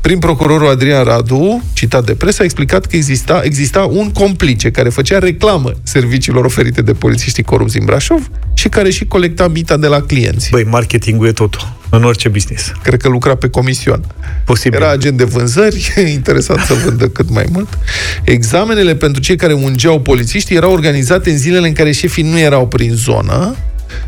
[0.00, 4.88] Prin procurorul Adrian Radu, citat de presă, a explicat că exista, exista un complice care
[4.88, 9.86] făcea reclamă serviciilor oferite de polițiștii corupți din Brașov și care și colecta mita de
[9.86, 10.50] la clienți.
[10.50, 11.76] Băi, marketingul e totul.
[11.90, 12.72] În orice business.
[12.82, 14.04] Cred că lucra pe comision.
[14.44, 14.78] Posibil.
[14.78, 17.78] Era agent de vânzări, interesant să vândă cât mai mult.
[18.24, 22.66] Examenele pentru cei care ungeau polițiști erau organizate în zilele în care șefii nu erau
[22.66, 23.56] prin zonă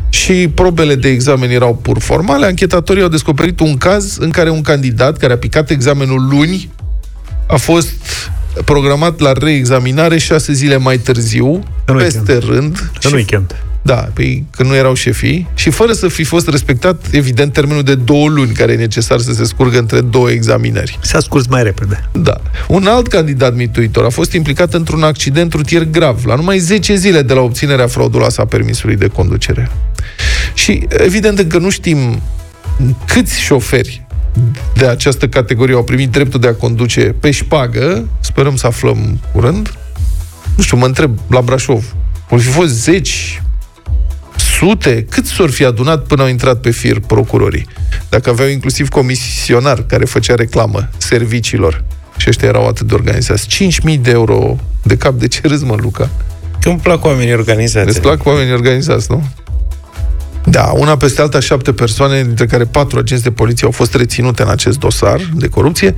[0.09, 2.45] și probele de examen erau pur formale.
[2.45, 6.69] Anchetatorii au descoperit un caz în care un candidat care a picat examenul luni
[7.47, 7.93] a fost
[8.65, 12.77] programat la reexaminare șase zile mai târziu, În peste rând.
[13.01, 13.55] În și weekend.
[13.81, 17.95] Da, păi când nu erau șefii și fără să fi fost respectat, evident, termenul de
[17.95, 20.99] două luni care e necesar să se scurgă între două examinări.
[21.01, 22.09] S-a scurs mai repede.
[22.11, 22.41] Da.
[22.67, 27.21] Un alt candidat mituitor a fost implicat într-un accident rutier grav, la numai 10 zile
[27.21, 29.71] de la obținerea frauduloasă a permisului de conducere.
[30.53, 32.21] Și, evident, încă nu știm
[33.05, 34.05] câți șoferi
[34.73, 39.73] de această categorie au primit dreptul de a conduce pe șpagă, sperăm să aflăm curând.
[40.55, 41.95] Nu știu, mă întreb, la Brașov,
[42.29, 43.41] vor fi fost zeci,
[44.61, 47.67] sute, cât s-or fi adunat până au intrat pe fir procurorii?
[48.09, 51.83] Dacă aveau inclusiv comisionar care făcea reclamă serviciilor
[52.17, 53.47] și ăștia erau atât de organizați.
[53.91, 56.09] 5.000 de euro de cap de ce râzi, mă, Luca?
[56.59, 57.87] Că îmi plac oamenii organizați.
[57.87, 59.23] Îți plac oamenii organizați, nu?
[60.45, 64.41] Da, una peste alta, șapte persoane, dintre care patru agenți de poliție au fost reținute
[64.41, 65.95] în acest dosar de corupție.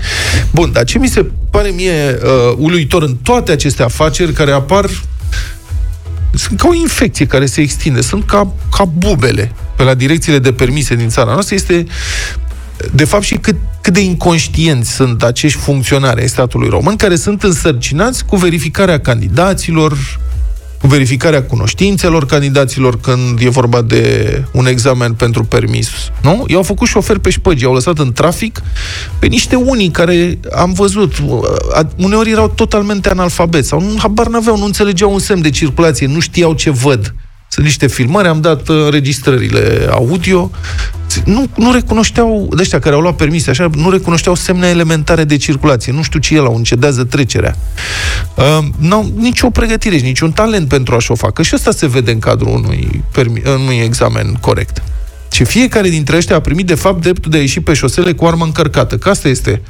[0.52, 4.90] Bun, dar ce mi se pare mie uh, uluitor în toate aceste afaceri care apar
[6.34, 10.54] sunt ca o infecție care se extinde, sunt ca, ca bubele pe la direcțiile de
[10.54, 11.86] permise din țara noastră, este
[12.92, 17.44] de fapt și cât, cât de inconștienți sunt acești funcționari ai statului român care sunt
[17.44, 20.20] însărcinați cu verificarea candidaților,
[20.84, 25.90] cu verificarea cunoștințelor candidaților când e vorba de un examen pentru permis.
[26.22, 26.44] Nu?
[26.48, 28.62] I-au făcut șofer pe șpăgi, i-au lăsat în trafic
[29.20, 31.14] pe niște unii care am văzut,
[31.74, 36.08] a- uneori erau totalmente analfabeți sau nu, habar n-aveau, nu înțelegeau un semn de circulație,
[36.08, 37.16] nu știau ce văd.
[37.48, 40.52] Sunt niște filmări, am dat uh, înregistrările audio.
[41.26, 45.38] Nu, nu recunoșteau, de ăștia care au luat permise, așa, nu recunoșteau semne elementare de
[45.38, 45.92] circulație.
[45.92, 47.56] Nu știu ce e la un cedează trecerea.
[48.36, 51.42] Uh, n-au nicio pregătire și niciun talent pentru a-și o facă.
[51.42, 54.82] Și asta se vede în cadrul unui, permi- unui examen corect.
[55.32, 58.26] Și fiecare dintre ăștia a primit, de fapt, dreptul de a ieși pe șosele cu
[58.26, 58.98] armă încărcată.
[58.98, 59.62] Că asta este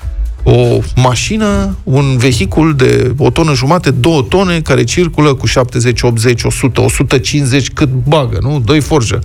[0.44, 6.44] o mașină, un vehicul de o tonă jumate, două tone, care circulă cu 70, 80,
[6.44, 8.60] 100, 150, cât bagă, nu?
[8.60, 9.22] Doi forjă.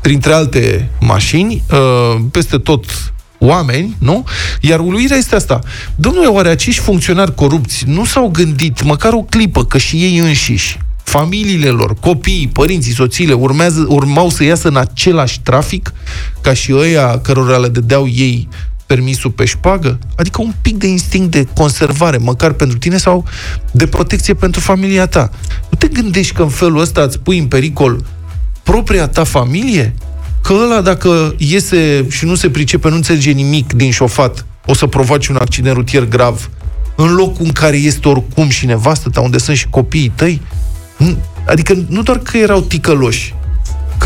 [0.00, 2.84] Printre alte mașini, uh, peste tot
[3.38, 4.24] oameni, nu?
[4.60, 5.60] Iar uluirea este asta.
[5.96, 10.78] Domnule, oare acești funcționari corupți nu s-au gândit măcar o clipă că și ei înșiși
[11.08, 15.92] familiile lor, copiii, părinții, soțiile urmează, urmau să iasă în același trafic
[16.40, 18.48] ca și ăia cărora le dădeau ei
[18.88, 19.98] permisul pe șpagă?
[20.16, 23.24] Adică un pic de instinct de conservare, măcar pentru tine, sau
[23.70, 25.30] de protecție pentru familia ta.
[25.70, 28.04] Nu te gândești că în felul ăsta îți pui în pericol
[28.62, 29.94] propria ta familie?
[30.42, 34.86] Că ăla, dacă iese și nu se pricepe, nu înțelege nimic din șofat, o să
[34.86, 36.50] provoace un accident rutier grav,
[36.96, 40.42] în locul în care este oricum și nevastă ta, unde sunt și copiii tăi?
[40.96, 43.34] Nu- Adică nu doar că erau ticăloși,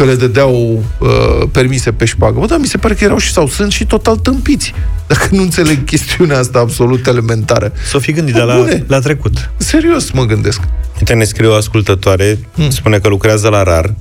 [0.03, 1.09] că le dădeau uh,
[1.53, 2.39] permise pe șpagă.
[2.41, 4.73] Bă, da, mi se pare că erau și sau sunt și total tâmpiți.
[5.09, 7.73] Dacă nu înțeleg chestiunea asta absolut elementară.
[7.85, 8.85] S-o fi gândit, Bă, dar la, bune.
[8.87, 9.51] la trecut.
[9.57, 10.61] Serios mă gândesc.
[10.99, 12.71] Uite, ne scrie o ascultătoare, Hmm.
[12.71, 13.95] spune că lucrează la RAR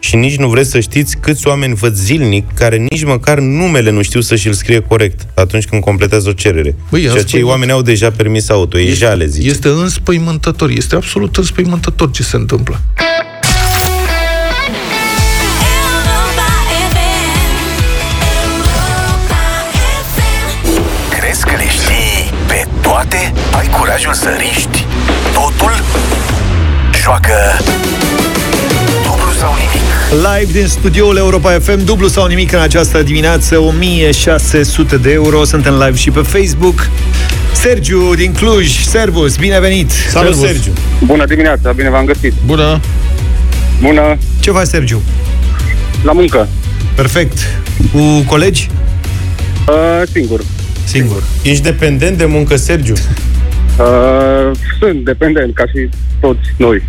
[0.00, 4.02] și nici nu vreți să știți câți oameni văd zilnic care nici măcar numele nu
[4.02, 6.74] știu să și-l scrie corect atunci când completează o cerere.
[6.90, 9.48] Băi, și asta acei e- oameni au deja permis auto, e jale, zice.
[9.48, 12.80] Este înspăimântător, este absolut înspăimântător ce se întâmplă.
[23.68, 24.86] Ai curajul să riști
[25.32, 25.72] totul?
[27.02, 27.34] Joacă
[29.02, 29.82] dublu sau nimic.
[30.38, 35.44] Live din studioul Europa FM, dublu sau nimic în această dimineață, 1600 de euro.
[35.44, 36.88] Suntem live și pe Facebook.
[37.52, 39.90] Sergiu din Cluj, servus, bine venit!
[39.90, 40.72] Salut, Sergiu!
[41.04, 42.32] Bună dimineața, bine v-am găsit.
[42.46, 42.80] Bună!
[43.80, 45.02] Bună, Ce faci, Sergiu?
[46.02, 46.48] la muncă.
[46.94, 47.38] Perfect.
[47.92, 48.70] Cu colegi?
[49.68, 50.40] Uh, singur.
[50.84, 51.22] Singur.
[51.42, 52.94] Ești dependent de muncă, Sergiu?
[53.78, 55.88] Uh, sunt dependent, ca și
[56.20, 56.82] toți noi.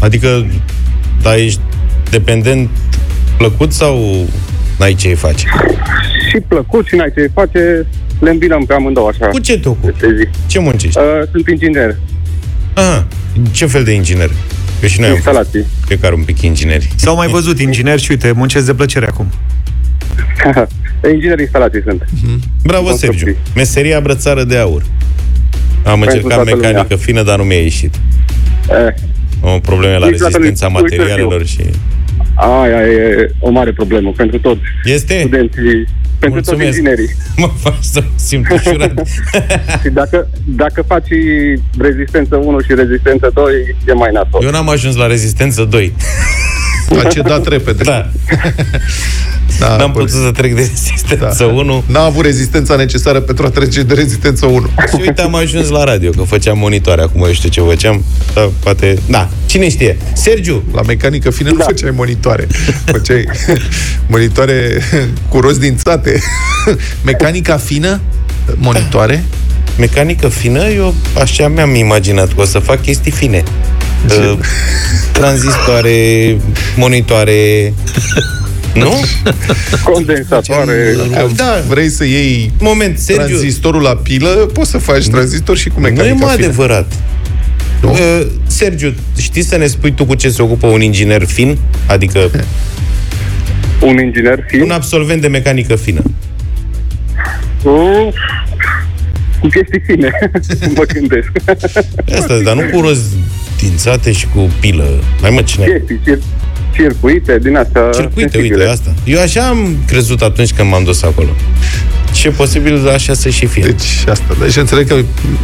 [0.00, 0.46] Adică,
[1.22, 1.60] da, ești
[2.10, 2.68] dependent
[3.36, 4.26] plăcut sau
[4.78, 5.46] n-ai ce face?
[6.28, 7.86] Și plăcut și n-ai ce face,
[8.20, 9.26] le îmbinăm pe amândouă așa.
[9.26, 9.98] Cu ce te ocupi?
[10.00, 10.28] Pe zi.
[10.46, 10.98] Ce muncești?
[10.98, 11.96] Uh, sunt inginer.
[12.74, 13.06] Aha,
[13.50, 14.30] ce fel de inginer?
[14.80, 15.64] Că și noi am fost Instalații.
[15.86, 16.88] fiecare un pic ingineri.
[16.96, 19.26] S-au mai văzut ingineri și uite, muncesc de plăcere acum.
[21.12, 22.04] inginer instalații sunt.
[22.62, 23.20] Bravo, Construcții.
[23.24, 23.40] Sergiu.
[23.54, 24.82] Meseria brățară de aur.
[25.88, 27.04] Am Pentru încercat toată mecanică lumea.
[27.04, 27.94] fină, dar nu mi-a ieșit.
[28.70, 28.94] Eh,
[29.40, 31.60] O probleme la Nici la rezistența tău- uite, materialelor și...
[32.34, 35.18] aia e o mare problemă pentru toți Este?
[35.18, 35.84] studenții,
[36.18, 36.66] pentru toți Mulțumesc.
[36.76, 37.08] inginerii.
[37.36, 38.92] Mă faci să mă simt ușurat.
[39.82, 41.08] Și dacă, dacă faci
[41.78, 43.52] rezistență 1 și rezistență 2,
[43.88, 44.40] e mai nasol.
[44.44, 45.92] Eu n-am ajuns la rezistență 2.
[47.04, 47.82] A cedat repede.
[47.82, 48.10] Da,
[49.58, 51.84] da n-am bă, putut să trec de rezistență 1.
[51.86, 54.66] N-a avut rezistența necesară pentru a trece de rezistență 1.
[54.88, 57.02] Și uite, am ajuns la radio, că făceam monitoare.
[57.02, 58.04] Acum eu știu ce făceam.
[58.34, 58.98] Da, poate...
[59.08, 59.96] Da, cine știe?
[60.12, 62.46] Sergiu, La mecanică fină nu făceai monitoare.
[62.84, 63.24] Făceai
[64.06, 64.82] monitoare
[65.28, 66.20] cu roți dințate.
[67.04, 68.00] Mecanica fină,
[68.54, 69.24] monitoare.
[69.78, 73.42] mecanică fină, eu așa mi-am imaginat că o să fac chestii fine.
[74.08, 74.38] Uh,
[75.12, 76.36] tranzistoare,
[76.76, 77.72] monitoare...
[78.78, 78.94] Nu?
[79.92, 80.96] Condensatoare.
[81.36, 81.62] Da.
[81.68, 85.86] Vrei să iei Moment, Sergiu, tranzistorul la pilă, poți să faci tranzistor și cu nu
[85.86, 86.46] e mecanica mai fină.
[86.46, 86.92] adevărat.
[87.82, 87.90] Nu?
[87.90, 91.58] Uh, Sergiu, știi să ne spui tu cu ce se ocupă un inginer fin?
[91.86, 92.30] Adică
[93.80, 94.60] Un inginer fin.
[94.60, 96.02] un absolvent de mecanică fină.
[97.62, 97.70] Cu,
[99.40, 100.10] cu chestii fine,
[100.76, 101.30] mă gândesc.
[102.18, 103.00] Asta, dar nu cu roz
[103.58, 105.02] dințate și cu pilă.
[105.20, 105.64] Mai mă, cine?
[105.66, 106.22] chestii, cir-
[106.82, 107.90] circuite, din astea.
[107.92, 108.62] Circuite, sensibile.
[108.62, 108.94] uite, asta.
[109.04, 111.28] Eu așa am crezut atunci când m-am dus acolo.
[112.12, 113.62] Și e posibil așa să și fie.
[113.62, 114.96] Deci asta, deci înțeleg că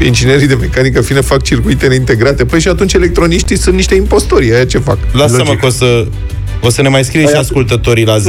[0.04, 2.44] inginerii de mecanică fină fac circuite integrate.
[2.44, 4.98] Păi și atunci electroniștii sunt niște impostori, aia ce fac?
[5.12, 5.60] Lasă-mă Logic.
[5.60, 6.06] că o să,
[6.66, 8.22] O să ne mai scrie și Aia- ascultătorii la 07232132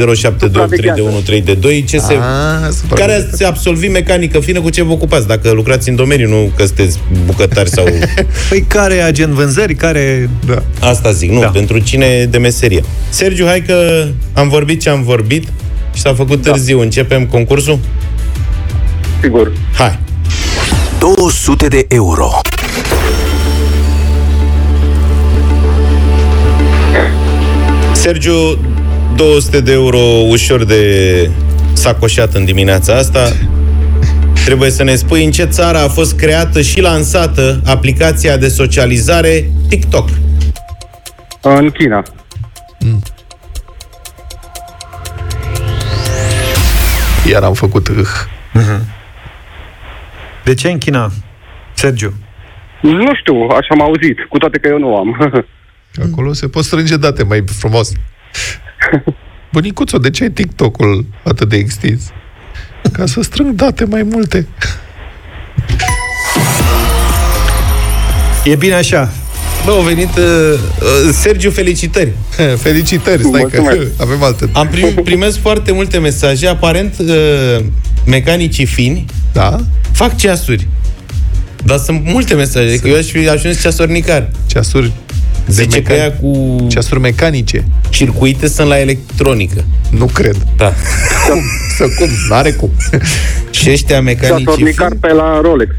[1.86, 2.12] ce se...
[2.14, 2.98] Ah, super.
[2.98, 5.26] Care ați absolvit mecanică fină, cu ce vă ocupați?
[5.26, 7.84] Dacă lucrați în domeniu, nu că sunteți bucătari sau...
[8.48, 10.30] Păi care e agent vânzări, care...
[10.46, 10.62] Da.
[10.80, 11.44] Asta zic, nu, Da.
[11.44, 11.50] da.
[11.50, 12.82] pentru cine e de meserie.
[13.08, 15.44] Sergiu, hai că am vorbit ce am vorbit
[15.94, 16.80] și s-a făcut târziu.
[16.80, 17.78] Începem concursul?
[19.22, 19.52] Sigur.
[19.74, 19.98] Hai!
[20.98, 22.30] 200 de euro.
[28.06, 28.58] Sergiu,
[29.16, 31.30] 200 de euro ușor de
[31.72, 33.20] sacoșat în dimineața asta.
[34.44, 39.50] Trebuie să ne spui în ce țară a fost creată și lansată aplicația de socializare
[39.68, 40.08] TikTok.
[41.42, 42.02] În China.
[47.30, 47.96] Iar am făcut uh,
[50.44, 51.10] De ce în China,
[51.72, 52.12] Sergiu?
[52.80, 55.16] Nu știu, așa am auzit, cu toate că eu nu am.
[56.02, 57.90] Acolo se pot strânge date mai frumos.
[59.52, 62.02] Bunicuțo, de ce ai TikTok-ul atât de extins?
[62.92, 64.46] Ca să strâng date mai multe.
[68.44, 69.12] E bine așa.
[69.64, 70.16] Bă, au venit...
[70.16, 72.12] Uh, uh, Sergiu, felicitări!
[72.64, 73.76] Felicitări, stai Mulțumesc.
[73.76, 74.48] că avem alte.
[74.52, 76.46] Am primit, primesc foarte multe mesaje.
[76.46, 77.64] Aparent, uh,
[78.06, 79.56] mecanicii fini Da?
[79.92, 80.68] fac ceasuri.
[81.64, 84.30] Dar sunt multe mesaje, că eu aș fi ajuns ceasornicar.
[84.46, 84.92] Ceasuri
[85.46, 87.64] de Zice că mecanic- ea cu Ceasuri mecanice.
[87.88, 89.64] circuite sunt la electronică.
[89.90, 90.36] Nu cred.
[90.56, 90.72] Da.
[91.76, 92.08] Să cum?
[92.28, 92.70] N-are cum.
[93.50, 95.70] Și ăștia mecanicii Ceasornicar fini, pe la Rolex.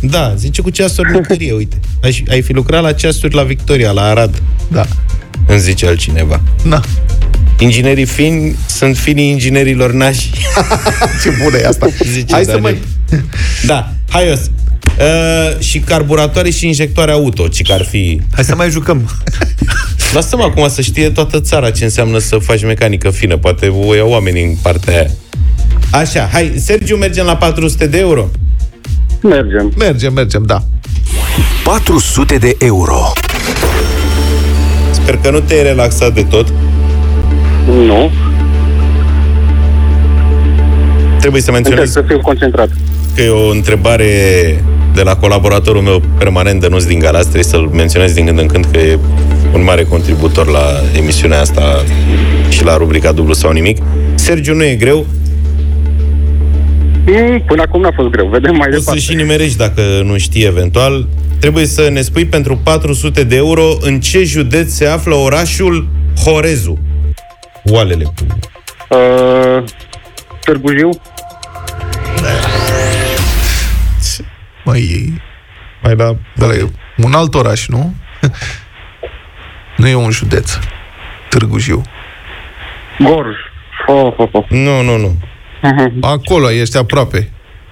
[0.00, 1.76] Da, zice cu ceasornicărie, uite.
[2.02, 4.86] Ai, ai fi lucrat la ceasuri la Victoria, la Arad, Da.
[5.46, 6.40] îmi zice altcineva.
[6.62, 6.80] Na.
[7.58, 10.30] Inginerii fini sunt finii inginerilor nași.
[11.22, 11.86] Ce bună e asta.
[12.12, 12.78] Zice Hai să Daniel.
[13.10, 13.20] mai...
[13.66, 14.50] Da, hai os.
[14.98, 18.20] Uh, și carburatoare și injectoare auto, ci că ar fi...
[18.34, 19.10] Hai să mai jucăm.
[20.14, 23.36] Lasă-mă acum să știe toată țara ce înseamnă să faci mecanică fină.
[23.36, 25.10] Poate o iau oamenii în partea aia.
[25.90, 28.28] Așa, hai, Sergiu, mergem la 400 de euro.
[29.22, 29.72] Mergem.
[29.78, 30.62] Mergem, mergem, da.
[31.64, 33.12] 400 de euro.
[34.90, 36.52] Sper că nu te-ai relaxat de tot.
[37.66, 38.10] Nu.
[41.18, 42.68] Trebuie să Încerc menționez să fiu concentrat.
[43.14, 44.06] că e o întrebare
[44.94, 48.46] de la colaboratorul meu permanent de nu din Galați, trebuie să-l menționez din când în
[48.46, 48.98] când că e
[49.54, 50.62] un mare contributor la
[50.98, 51.84] emisiunea asta
[52.48, 53.78] și la rubrica dublu sau nimic.
[54.14, 55.06] Sergiu, nu e greu,
[57.06, 58.26] Mm, Până acum n-a fost greu.
[58.26, 59.00] Vedem mai o să departe.
[59.00, 61.06] și nimerești dacă nu știi eventual.
[61.40, 65.88] Trebuie să ne spui pentru 400 de euro în ce județ se află orașul
[66.24, 66.78] Horezu.
[67.64, 68.04] Oalele.
[68.90, 69.64] Uh,
[70.44, 70.90] Târgu Jiu?
[74.70, 75.22] Măi,
[75.82, 76.16] Mai la...
[76.34, 76.68] de la
[77.04, 77.94] un alt oraș, nu?
[79.76, 80.58] nu e un județ.
[81.28, 81.82] Târgu Jiu.
[82.98, 83.36] Gorj.
[83.86, 84.48] Oh, oh, oh.
[84.48, 85.16] Nu, nu, nu.
[86.14, 87.30] Acolo ești aproape.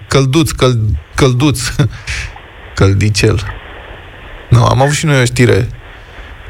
[0.08, 0.78] Călduț, căl,
[1.14, 1.60] călduț.
[2.74, 3.40] Căldicel.
[4.50, 5.68] Nu, am avut și noi o știre.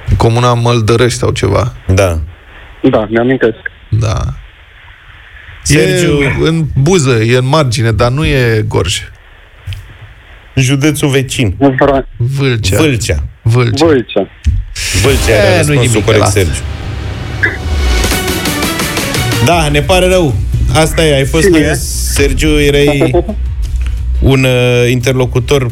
[0.09, 1.73] În comuna Măldărăști sau ceva.
[1.87, 2.21] Da.
[2.91, 3.59] Da, mi-amintesc.
[3.89, 4.21] Da.
[5.63, 9.03] Sergiu, E în buză, e în margine, dar nu e Gorj.
[10.61, 11.57] Județul vecin.
[11.59, 12.77] Vra- Vâlcea.
[12.79, 13.25] Vâlcea.
[13.43, 13.87] Vâlcea.
[13.87, 14.29] Vâlcea.
[15.03, 16.39] Vâlcea E, era nu-i răspunsul nimic, corect, lasă.
[16.39, 16.61] Sergiu.
[19.45, 20.35] Da, ne pare rău.
[20.75, 21.75] Asta e, ai fost Cine tu, e?
[22.13, 23.15] Sergiu, erai
[24.21, 25.71] un uh, interlocutor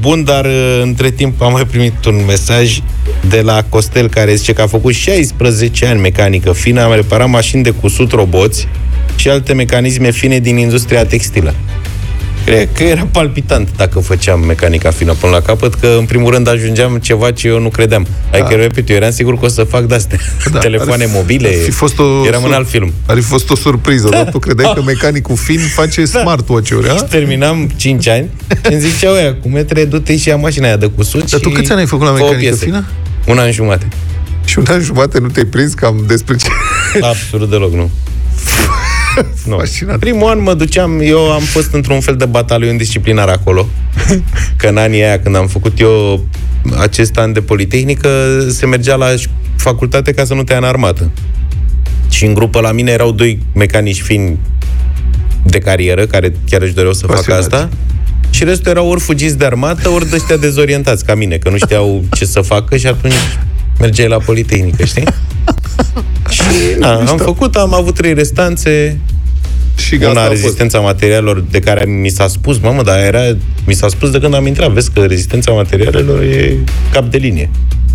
[0.00, 2.78] bun, dar uh, între timp am mai primit un mesaj
[3.28, 7.62] de la Costel care zice că a făcut 16 ani mecanică fină, am reparat mașini
[7.62, 8.68] de cusut roboți
[9.16, 11.54] și alte mecanisme fine din industria textilă.
[12.44, 16.48] Cred că era palpitant dacă făceam mecanica fină până la capăt, că în primul rând
[16.48, 18.06] ajungeam ceva ce eu nu credeam.
[18.32, 20.18] Adică, repet, eu eram sigur că o să fac de-astea.
[20.52, 21.48] Da, Telefoane ar fi- mobile.
[21.48, 22.92] ar fi fost o Eram în sur- alt film.
[23.06, 24.24] Ar fi fost o surpriză, da.
[24.24, 27.02] Tu credeai că mecanicul fin face smartwatch-uri, Și a?
[27.02, 28.28] terminam 5 ani
[28.66, 31.46] și îmi ziceau ăia, cu metre, du-te și ia mașina aia de cusut Dar și
[31.46, 32.64] tu câți ani ai făcut la fă o mecanică piesă.
[32.64, 32.84] fină?
[33.26, 33.88] Un an jumate.
[34.44, 36.46] Și un an jumate nu te-ai prins cam despre ce...
[37.00, 37.90] Absolut deloc, nu.
[39.48, 39.56] nu.
[39.56, 40.00] Fascinant.
[40.00, 43.68] Primul an mă duceam, eu am fost într-un fel de batalion disciplinar acolo,
[44.58, 46.26] că în anii aia când am făcut eu
[46.78, 48.08] acest an de politehnică,
[48.50, 51.10] se mergea la ș- facultate ca să nu te ia în armată.
[52.08, 54.38] Și în grupă la mine erau doi mecanici fini
[55.44, 57.54] de carieră, care chiar își doreau să facă Pasionați.
[57.54, 57.68] asta,
[58.30, 61.56] și restul erau ori fugiți de armată, ori de ăștia dezorientați ca mine, că nu
[61.56, 63.14] știau ce să facă și atunci
[63.78, 65.04] mergeai la politehnică, știi?
[66.30, 66.42] și
[66.78, 68.98] na, am făcut, am avut trei restanțe,
[69.76, 70.40] Și gata, a Una, fost.
[70.40, 73.20] rezistența materialelor de care mi s-a spus, mamă, dar era,
[73.66, 76.56] mi s-a spus de când am intrat, vezi că rezistența materialelor e
[76.92, 77.50] cap de linie.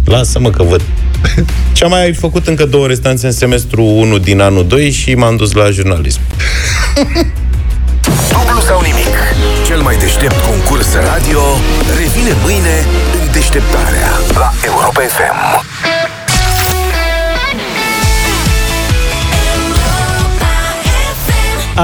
[0.05, 0.81] Lasă-mă că văd.
[1.75, 5.35] Și am mai făcut încă două restanțe în semestru 1 din anul 2 și m-am
[5.35, 6.19] dus la jurnalism.
[8.31, 9.15] Dublu sau nimic.
[9.67, 11.41] Cel mai deștept concurs radio
[11.99, 12.75] revine mâine
[13.19, 15.37] în deșteptarea la Europa FM.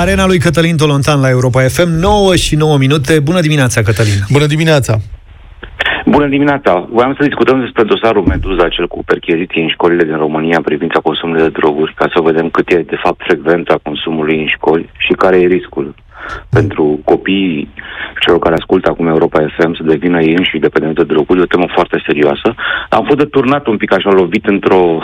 [0.02, 3.20] Arena lui Cătălin Tolontan la Europa FM, 9 și 9 minute.
[3.20, 4.20] Bună dimineața, Cătălin!
[4.32, 4.94] Bună dimineața!
[6.06, 6.88] Bună dimineața!
[6.91, 11.00] Voiam să discutăm despre dosarul Meduza, cel cu percheziții în școlile din România în privința
[11.00, 15.14] consumului de droguri, ca să vedem cât e de fapt frecvența consumului în școli și
[15.14, 15.96] care e riscul
[16.49, 17.69] pentru copiii
[18.19, 21.39] celor care ascultă acum Europa FM să devină ei înși dependenți de droguri.
[21.39, 22.55] E o temă foarte serioasă.
[22.89, 24.99] Am fost deturnat un pic așa, lovit într-o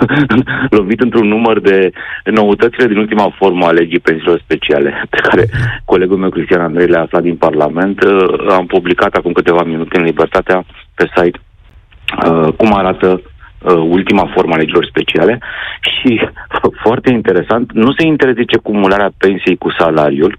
[0.78, 1.90] lovit într-un număr de
[2.24, 5.48] noutățile din ultima formă a legii pensiilor speciale, pe care
[5.84, 8.02] colegul meu Cristian Andrei le-a aflat din Parlament.
[8.02, 10.64] Uh, Am publicat acum câteva minute în Libertatea
[10.94, 11.38] pe site
[12.26, 15.38] uh, cum arată uh, ultima formă a legilor speciale
[15.80, 16.20] și
[16.84, 20.38] foarte interesant, nu se interzice cumularea pensiei cu salariul,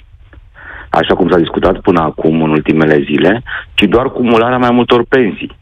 [0.89, 5.55] așa cum s-a discutat până acum în ultimele zile, ci doar cumularea mai multor pensii.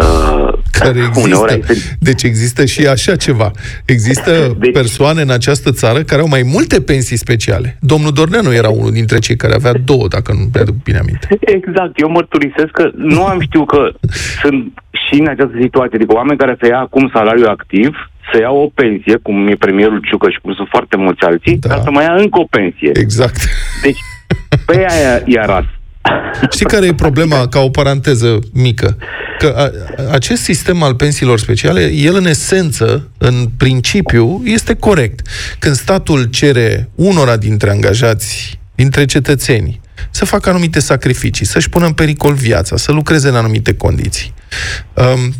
[0.00, 1.72] Uh, Care uneori există.
[1.72, 3.50] ai- Deci există și așa ceva.
[3.84, 7.76] Există Deci- persoane în această țară care au mai multe pensii speciale.
[7.80, 11.28] Domnul Dorneanu era unul dintre cei care avea două, dacă nu mi aduc bine aminte.
[11.40, 13.90] Exact, eu mărturisesc că nu am știut că
[14.42, 14.72] sunt
[15.08, 18.68] și în această situație, adică oameni care să ia acum salariu activ, să ia o
[18.74, 21.68] pensie, cum e premierul Ciucă și cum sunt foarte mulți alții, Da.
[21.68, 22.90] dar să mai ia încă o pensie.
[22.92, 23.36] Exact.
[23.82, 23.98] Deci,
[24.66, 25.64] pe aia e arat.
[26.50, 28.96] Știi care e problema, ca o paranteză mică?
[29.38, 29.70] Că a,
[30.12, 35.26] acest sistem al pensiilor speciale, el în esență, în principiu, este corect.
[35.58, 41.92] Când statul cere unora dintre angajați, dintre cetățeni, să facă anumite sacrificii, să-și pună în
[41.92, 44.34] pericol viața, să lucreze în anumite condiții.
[44.94, 45.32] Um,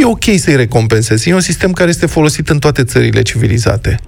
[0.00, 1.28] e ok să-i recompensezi.
[1.28, 3.98] E un sistem care este folosit în toate țările civilizate.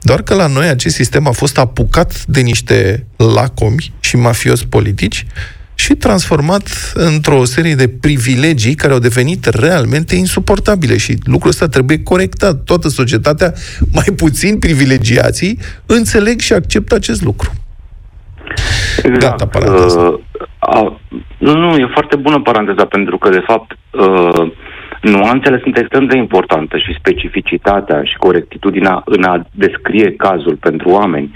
[0.00, 5.26] Doar că la noi acest sistem a fost apucat de niște lacomi și mafioți politici
[5.74, 12.02] și transformat într-o serie de privilegii care au devenit realmente insuportabile și lucrul ăsta trebuie
[12.02, 12.64] corectat.
[12.64, 13.52] Toată societatea,
[13.92, 17.50] mai puțin privilegiații, înțeleg și acceptă acest lucru.
[19.18, 19.98] Gata, paranteză.
[19.98, 20.20] Uh,
[20.58, 21.00] a,
[21.38, 24.52] nu, nu, e foarte bună paranteza, pentru că, de fapt, uh,
[25.02, 31.30] nuanțele sunt extrem de importante și specificitatea și corectitudinea în a descrie cazul pentru oameni.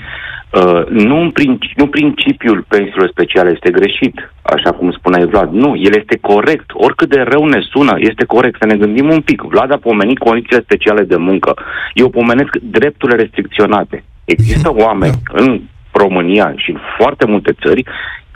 [0.52, 5.52] Uh, nu, în princi- nu principiul pensiilor speciale este greșit, așa cum spunea Vlad.
[5.52, 6.70] Nu, el este corect.
[6.72, 8.56] Oricât de rău ne sună, este corect.
[8.60, 9.42] Să ne gândim un pic.
[9.42, 11.54] Vlad a pomenit condițiile speciale de muncă.
[11.94, 14.04] Eu pomenesc drepturile restricționate.
[14.24, 15.60] Există oameni în
[15.92, 17.82] România și în foarte multe țări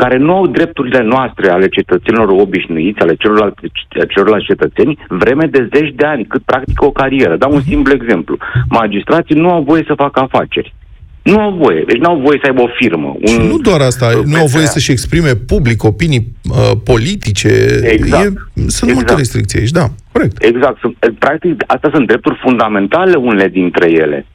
[0.03, 3.61] care nu au drepturile noastre ale cetățenilor obișnuiți, ale celorlalți,
[4.09, 7.36] celorlalți cetățeni, vreme de zeci de ani, cât practică o carieră.
[7.36, 8.36] Dau un simplu exemplu.
[8.68, 10.74] Magistrații nu au voie să facă afaceri.
[11.22, 11.84] Nu au voie.
[11.86, 13.16] Deci nu au voie să aibă o firmă.
[13.26, 14.72] Și Un, nu doar asta, uh, nu au voie PSA.
[14.72, 17.53] să-și exprime public opinii uh, politice.
[17.82, 18.24] Exact.
[18.24, 19.18] E, sunt multe Exact.
[19.18, 20.42] restricții aici, da, corect.
[20.42, 20.78] Exact.
[20.78, 24.26] Sunt, practic, astea sunt drepturi fundamentale, unele dintre ele.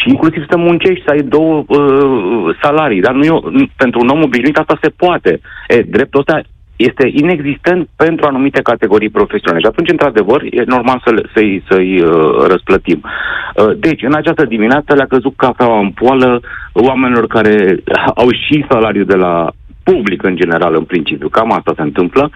[0.00, 3.00] Și inclusiv să muncești, să ai două uh, salarii.
[3.00, 5.40] Dar nu e, o- n- pentru un om obișnuit asta se poate.
[5.68, 6.40] E, dreptul ăsta
[6.76, 9.60] este inexistent pentru anumite categorii profesionale.
[9.60, 13.00] Și atunci, într-adevăr, e normal să, le- să-i, să-i uh, răsplătim.
[13.04, 16.40] Uh, deci, în această dimineață le-a căzut cafeaua în poală
[16.72, 17.76] oamenilor care
[18.22, 19.50] au și salariu de la
[19.82, 21.28] public în general, în principiu.
[21.28, 22.30] Cam asta se întâmplă.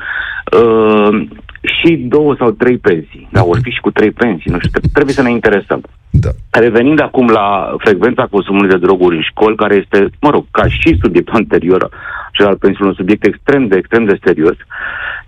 [0.59, 1.27] Uh,
[1.65, 3.29] și două sau trei pensii.
[3.31, 4.51] Da, ori fi și cu trei pensii.
[4.51, 5.81] Nu știu, tre- trebuie să ne interesăm.
[6.11, 6.31] Da.
[6.51, 10.99] Revenind acum la frecvența consumului de droguri în școli, care este, mă rog, ca și
[11.03, 11.89] subiectul anterior,
[12.33, 14.57] cel al pensiilor, un subiect extrem de, extrem de serios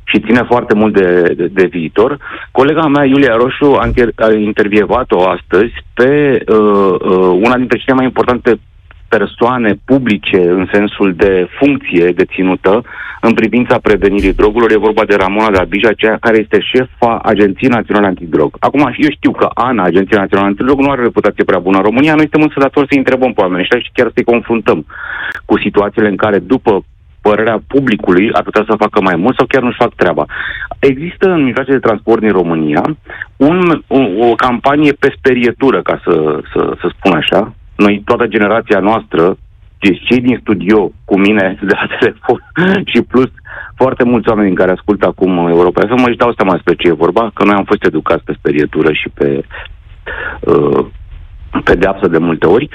[0.04, 2.18] și ține foarte mult de, de, de viitor.
[2.50, 7.94] Colega mea, Iulia Roșu, a, inter- a intervievat-o astăzi pe uh, uh, una dintre cele
[7.94, 8.60] mai importante
[9.08, 12.84] persoane publice în sensul de funcție deținută
[13.20, 14.70] în privința prevenirii drogurilor.
[14.70, 18.56] E vorba de Ramona de Abija, cea care este șefa Agenției Naționale Antidrog.
[18.60, 22.14] Acum, eu știu că ANA, Agenția Națională Antidrog, nu are reputație prea bună în România.
[22.14, 24.86] Noi suntem însă datori să întrebăm pe oameni ăștia și chiar să-i confruntăm
[25.44, 26.84] cu situațiile în care, după
[27.20, 30.24] părerea publicului, ar putea să facă mai mult sau chiar nu-și fac treaba.
[30.78, 32.84] Există în mijloace de transport din România
[33.36, 36.14] un, o, o campanie pe sperietură, ca să,
[36.52, 37.54] să, să spun așa.
[37.76, 39.36] Noi, toată generația noastră,
[39.78, 42.40] deci cei din studio cu mine de la telefon.
[42.92, 43.30] Și plus
[43.76, 47.30] foarte mulți oameni care ascultă acum Europa FM mă dau seama despre ce e vorba,
[47.34, 49.44] că noi am fost educați pe sperietură și pe
[50.40, 50.86] uh,
[51.64, 52.68] pedeapsă de multe ori,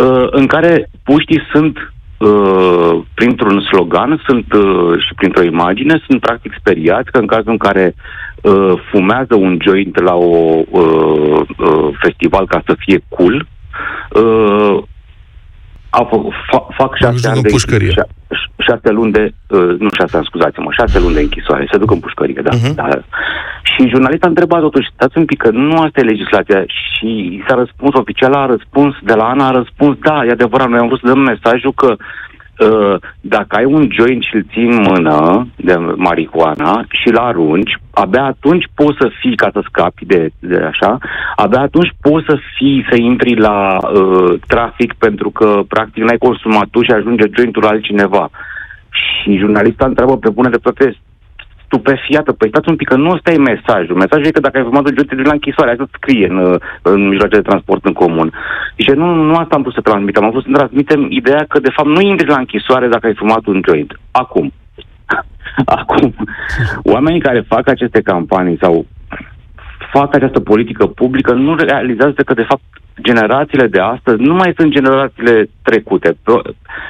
[0.00, 6.52] uh, în care puștii sunt uh, printr-un slogan sunt uh, și printr-o imagine, sunt practic
[6.58, 7.94] speriați că în cazul în care
[8.42, 13.46] uh, fumează un joint la o uh, uh, festival ca să fie cool,
[14.10, 14.82] uh,
[15.98, 16.16] a fă,
[16.50, 17.92] fa, fac șase ani de pușcărie.
[17.96, 18.12] șa-
[18.66, 22.00] șase luni de, uh, nu șase ani, scuzați-mă, șase luni de închisoare, se duc în
[22.00, 22.50] pușcărie, da.
[22.54, 22.74] Mhm.
[22.74, 22.88] da.
[23.62, 27.44] Și jurnalista a întrebat totuși, stați un pic, că nu asta e legislația și i
[27.46, 30.86] s-a răspuns, oficial a răspuns, de la Ana a răspuns, da, e adevărat, noi am
[30.86, 31.98] vrut să dăm mesajul că uh,
[33.20, 38.24] dacă ai un joint și îl ții în mână de marihuana și îl arunci, abia
[38.24, 40.98] atunci poți să fii, ca să scapi de, de așa,
[41.36, 46.66] abia atunci poți să fii, să intri la uh, trafic pentru că practic n-ai consumat
[46.70, 48.30] tu și ajunge jointul la altcineva.
[48.90, 50.96] Și jurnalista întreabă pe bune dreptate
[51.72, 52.32] stupefiată.
[52.32, 53.96] Păi stați un pic, că nu ăsta e mesajul.
[53.96, 55.70] Mesajul e că dacă ai fumat un joint, te duci la închisoare.
[55.70, 58.32] Asta scrie în, în mijloace de transport în comun.
[58.78, 60.24] Zice, nu, nu asta am vrut să transmitem.
[60.24, 63.46] Am vrut să transmitem ideea că, de fapt, nu intri la închisoare dacă ai fumat
[63.46, 64.00] un joint.
[64.10, 64.52] Acum.
[65.78, 66.14] Acum.
[66.82, 68.86] Oamenii care fac aceste campanii sau
[69.92, 72.62] fac această politică publică nu realizează că, de fapt,
[73.00, 76.16] generațiile de astăzi nu mai sunt generațiile trecute.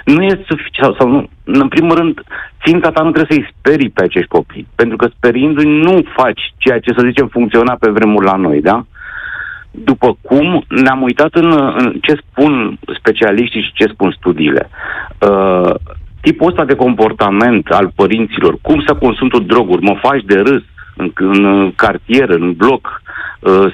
[0.04, 2.20] Nu e suficient, sau nu, în primul rând,
[2.64, 6.78] ținta ta nu trebuie să-i sperii pe acești copii, pentru că speriindu-i nu faci ceea
[6.78, 8.84] ce, să zicem, funcționa pe vremuri la noi, da?
[9.70, 14.68] După cum ne-am uitat în, în ce spun specialiștii și ce spun studiile.
[15.28, 15.74] Uh,
[16.20, 20.62] tipul ăsta de comportament al părinților, cum să consumi tu droguri, mă faci de râs,
[20.96, 23.01] în, în cartier, în bloc, uh,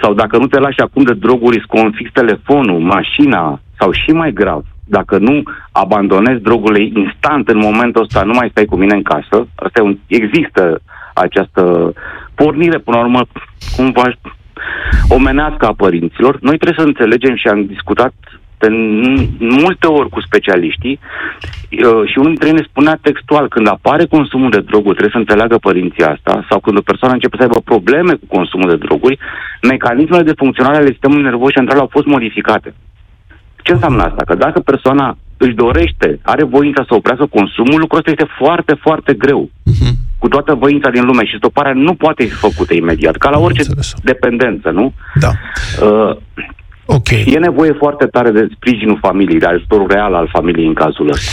[0.03, 4.33] sau dacă nu te lași acum de droguri, îți confix telefonul, mașina, sau și mai
[4.33, 5.43] grav, dacă nu
[5.73, 9.83] abandonezi drogurile instant în momentul ăsta, nu mai stai cu mine în casă, asta e
[9.83, 10.81] un, există
[11.15, 11.93] această
[12.35, 13.21] pornire, până la urmă,
[13.77, 14.03] cumva
[15.09, 16.39] omenească a părinților.
[16.41, 18.15] Noi trebuie să înțelegem și am discutat
[18.59, 23.69] de n- multe ori cu specialiștii uh, și unul dintre ei ne spunea textual, când
[23.69, 27.43] apare consumul de droguri, trebuie să înțeleagă părinții asta, sau când o persoană începe să
[27.43, 29.19] aibă probleme cu consumul de droguri,
[29.63, 32.75] mecanismele de funcționare ale sistemului nervos central au fost modificate.
[33.63, 34.23] Ce înseamnă asta?
[34.25, 39.15] Că dacă persoana își dorește, are voința să oprească consumul, lucrul ăsta este foarte, foarte
[39.15, 39.51] greu.
[40.19, 43.63] Cu toată voința din lume și stoparea nu poate fi făcută imediat, ca la orice
[44.03, 44.93] dependență, nu?
[45.21, 45.31] Da.
[45.87, 46.17] Uh,
[46.91, 47.09] Ok.
[47.11, 51.31] E nevoie foarte tare de sprijinul familiei, de ajutorul real al familiei în cazul ăsta.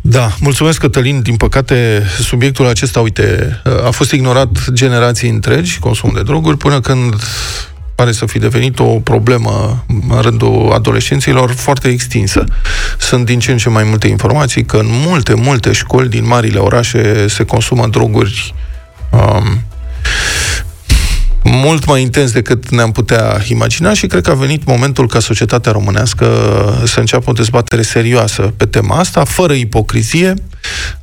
[0.00, 1.22] Da, mulțumesc Cătălin.
[1.22, 7.14] Din păcate, subiectul acesta, uite, a fost ignorat generații întregi, consumul de droguri, până când
[7.94, 12.44] pare să fi devenit o problemă în rândul adolescenților foarte extinsă.
[12.98, 16.58] Sunt din ce în ce mai multe informații că în multe, multe școli din marile
[16.58, 18.54] orașe se consumă droguri
[19.10, 19.58] um,
[21.54, 25.72] mult mai intens decât ne-am putea imagina și cred că a venit momentul ca societatea
[25.72, 26.26] românească
[26.84, 30.34] să înceapă o dezbatere serioasă pe tema asta, fără ipocrizie,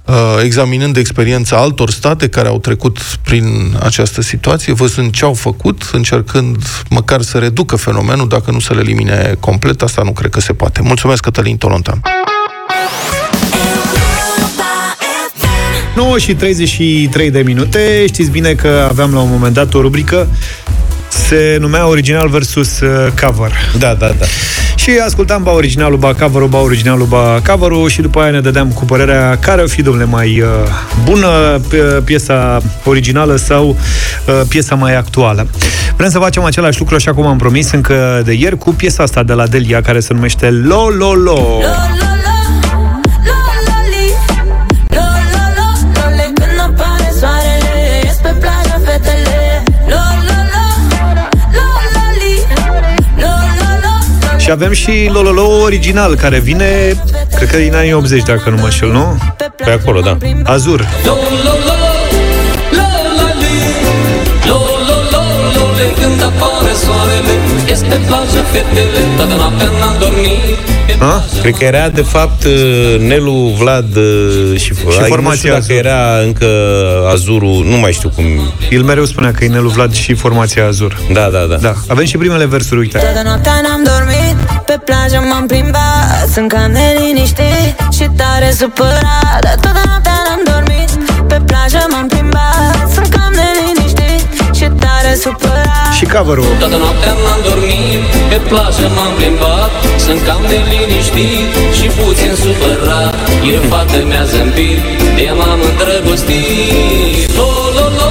[0.05, 5.89] uh, examinând experiența altor state care au trecut prin această situație, văzând ce au făcut,
[5.91, 6.57] încercând
[6.89, 10.81] măcar să reducă fenomenul, dacă nu să-l elimine complet, asta nu cred că se poate.
[10.81, 12.01] Mulțumesc, Cătălin Tolontan!
[15.95, 18.05] 9 și 33 de minute.
[18.07, 20.27] Știți bine că aveam la un moment dat o rubrică
[21.11, 23.51] se numea Original versus uh, Cover.
[23.79, 24.25] Da, da, da.
[24.75, 28.71] Și ascultam ba originalul, ba cover ba originalul, ba cover și după aia ne dădeam
[28.71, 30.47] cu părerea care o fi, domnule, mai uh,
[31.03, 35.47] bună, p- piesa originală sau uh, piesa mai actuală.
[35.97, 39.23] Vrem să facem același lucru, așa cum am promis încă de ieri, cu piesa asta
[39.23, 41.57] de la Delia, care se numește Lo, Lo, Lo.
[41.59, 42.30] Când
[54.51, 56.93] Și avem și Lololo original, care vine,
[57.35, 59.17] cred că din anii 80, dacă nu mă înșel, nu?
[59.55, 60.17] Pe acolo, da.
[60.43, 60.87] Azur.
[61.05, 61.11] Lo,
[65.99, 67.33] când apare soarele
[67.69, 70.57] Ies pe plajă fetele Toată noaptea n-am dormit
[70.99, 71.23] Ha?
[71.41, 75.63] Cred că era, de fapt, uh, Nelu, Vlad uh, și, și formația Nu știu dacă
[75.63, 75.85] Azur.
[75.85, 76.47] era încă
[77.13, 78.25] Azurul, nu mai știu cum...
[78.69, 80.97] El mereu spunea că e Nelu Vlad și formația Azur.
[81.13, 81.55] Da, da, da.
[81.55, 82.97] Da, avem și primele versuri, uite.
[82.97, 84.35] Toată noaptea n-am dormit
[84.65, 90.89] Pe plajă m-am plimbat Sunt cam neliniștit Și tare supărat Dar toată noaptea n-am dormit
[91.27, 93.70] Pe plajă m-am plimbat Sunt cam neliniștit
[95.01, 96.45] Și tare supărat Și cover-ul.
[96.59, 99.71] Toată noaptea n-am dormit Pe plajă m-am plimbat
[100.05, 104.79] Sunt cam neliniștit Și puțin supărat Ieri o fată mi-a zâmbit
[105.15, 108.09] De ea m-am îndrăgostit Lo, lo, lo,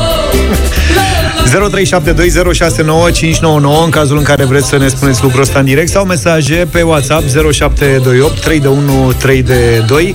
[1.50, 6.68] 0372069599 în cazul în care vreți să ne spuneți lucrul ăsta în direct sau mesaje
[6.70, 10.14] pe WhatsApp 0728 3 de 1 3 de 2.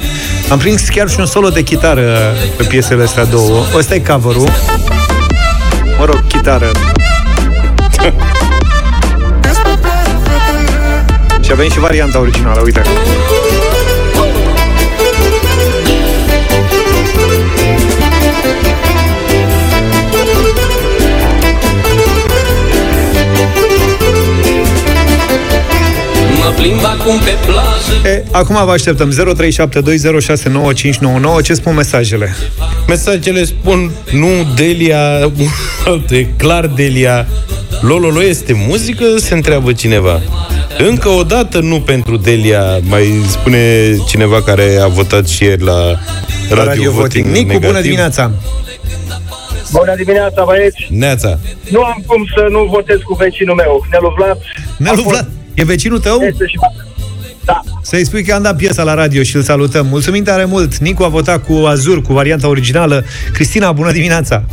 [0.50, 3.64] Am prins chiar și un solo de chitară pe piesele astea două.
[3.76, 4.50] Ăsta e cover-ul.
[5.98, 6.72] Mă rog, chitară.
[11.44, 12.82] și avem și varianta originală, uite.
[26.46, 29.12] Mă plimb acum pe plajă E, acum vă așteptăm
[31.40, 32.36] 0372069599 Ce spun mesajele?
[32.88, 35.32] Mesajele spun, nu Delia,
[36.10, 37.28] e clar Delia.
[37.82, 39.04] Lololo este muzică?
[39.18, 40.22] Se întreabă cineva.
[40.78, 46.00] Încă o dată nu pentru Delia, mai spune cineva care a votat și ieri la
[46.50, 47.68] Radio, Radio Voting Nicu, negativ.
[47.68, 48.32] bună dimineața!
[49.72, 50.88] Bună dimineața, băieți!
[50.90, 51.40] Neața.
[51.70, 54.38] Nu am cum să nu votez cu vecinul meu, Nelu Vlad.
[54.78, 56.22] Nelu Vlad, e vecinul tău?
[56.22, 56.58] Este și
[57.46, 57.62] da.
[57.82, 59.86] Să-i spui că am dat piesa la radio și îl salutăm.
[59.86, 60.78] Mulțumim tare mult!
[60.78, 63.04] Nicu a votat cu Azur, cu varianta originală.
[63.34, 64.44] Cristina, bună dimineața!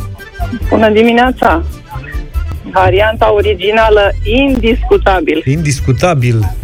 [0.69, 1.63] Bună dimineața!
[2.71, 5.41] Varianta originală, indiscutabil.
[5.45, 6.55] Indiscutabil.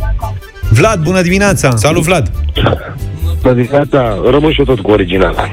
[0.70, 1.76] Vlad, bună dimineața!
[1.76, 2.32] Salut, Vlad!
[3.42, 5.52] Bună dimineața, rămân și eu tot cu originala.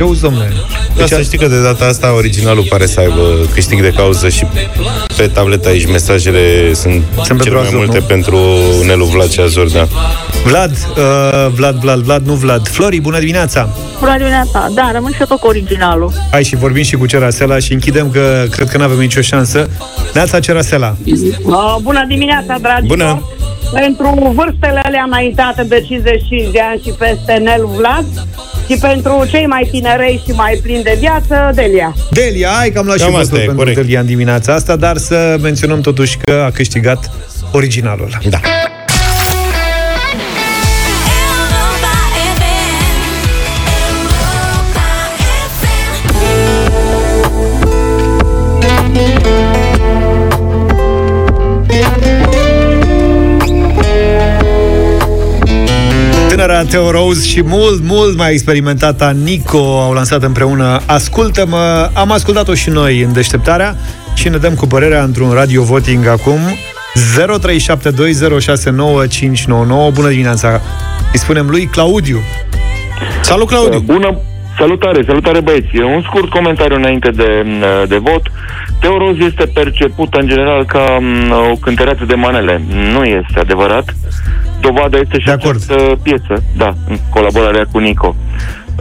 [0.00, 0.48] Eu auzi, domnule.
[0.96, 4.46] Deci, să știi că de data asta originalul pare să aibă câștig de cauză și
[5.16, 8.04] pe tableta aici mesajele sunt, sunt cele mai Azur, multe nu?
[8.04, 8.38] pentru
[8.86, 9.86] Nelu Vlad și Azur, da.
[10.44, 12.68] Vlad, uh, Vlad, Vlad, Vlad, nu Vlad.
[12.68, 13.68] Flori, bună dimineața!
[13.98, 16.12] Bună dimineața, da, rămân și eu tot cu originalul.
[16.30, 19.68] Hai și vorbim și cu Cerasela și închidem că cred că nu avem nicio șansă.
[20.14, 20.96] Neața Cerasela.
[21.44, 23.22] Uh, bună dimineața, dragi Bună.
[23.72, 28.04] Pentru vârstele alea înaintate de 55 de ani și peste Nelu Vlad
[28.68, 31.94] și pentru cei mai tinerei și mai plini de viață, Delia.
[32.10, 33.76] Delia, hai că am luat Cam și asta votul e, pentru corect.
[33.76, 37.10] Delia în dimineața asta, dar să menționăm totuși că a câștigat
[37.52, 38.18] originalul.
[38.28, 38.40] Da.
[56.68, 61.90] Theo Rose și mult, mult mai experimentata Nico au lansat împreună Ascultă-mă.
[61.94, 63.76] Am ascultat-o și noi în deșteptarea
[64.14, 66.42] și ne dăm cu părerea într-un radio voting acum 0372069599.
[69.92, 70.60] Bună dimineața!
[71.12, 72.18] Îi spunem lui Claudiu.
[73.20, 73.78] Salut, Claudiu!
[73.78, 74.18] Bună,
[74.58, 75.76] salutare, salutare băieți.
[75.76, 77.44] Un scurt comentariu înainte de,
[77.88, 78.22] de vot.
[78.80, 82.62] Teo Roz este percepută în general ca m, o cântăreață de manele.
[82.92, 83.94] Nu este adevărat.
[84.66, 88.16] Dovada este și această piesă, da, în colaborarea cu Nico.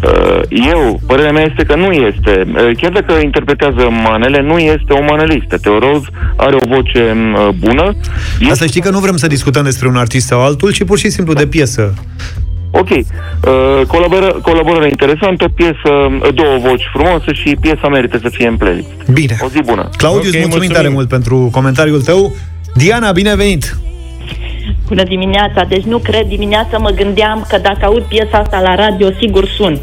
[0.03, 2.47] Uh, Eu, părerea mea este că nu este.
[2.47, 5.57] Uh, Chiar dacă interpretează manele, nu este o manelistă.
[5.57, 6.03] Teo Roz
[6.35, 7.95] are o voce m, bună.
[8.47, 10.97] Dar să știi că nu vrem să discutăm despre un artist sau altul, ci pur
[10.97, 11.93] și simplu de piesă.
[12.71, 12.89] Ok.
[12.89, 13.05] Uh,
[13.87, 15.91] colaboră, colaborare interesantă, piesă,
[16.33, 18.89] două voci frumoase și piesa merită să fie în playlist.
[19.13, 19.37] Bine.
[19.39, 19.89] O zi bună.
[19.97, 22.35] Claudiu, okay, îți mulțumim, mulțumim tare mult pentru comentariul tău.
[22.75, 23.75] Diana, bine venit!
[24.87, 29.09] Bună dimineața, deci nu cred dimineața mă gândeam că dacă aud piesa asta la radio,
[29.19, 29.79] sigur sun.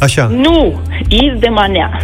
[0.00, 0.26] Așa.
[0.26, 2.00] Nu, Iz de Manea.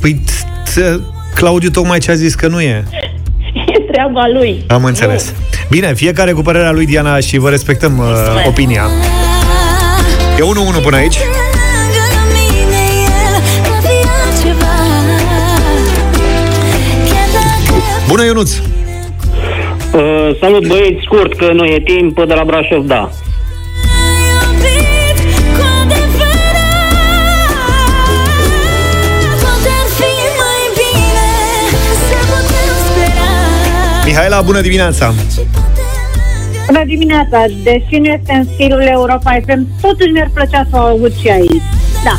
[0.00, 1.00] Păi, t-
[1.34, 2.84] Claudiu tocmai ce a zis că nu e.
[3.74, 4.64] E treaba lui.
[4.66, 5.34] Am înțeles.
[5.70, 8.82] Bine, fiecare cu părerea lui, Diana, și vă respectăm uh, opinia.
[10.38, 11.16] E 1-1 până aici.
[18.08, 18.50] Bună, Ionuț!
[19.94, 23.10] Uh, salut băieți, scurt că nu e timp, de la Brașov, da.
[34.04, 35.14] Mihaela, bună dimineața!
[36.66, 37.44] Bună dimineața!
[37.62, 41.62] Deși nu este în stilul Europa FM, totuși mi-ar plăcea să o aud și aici.
[42.04, 42.18] Da.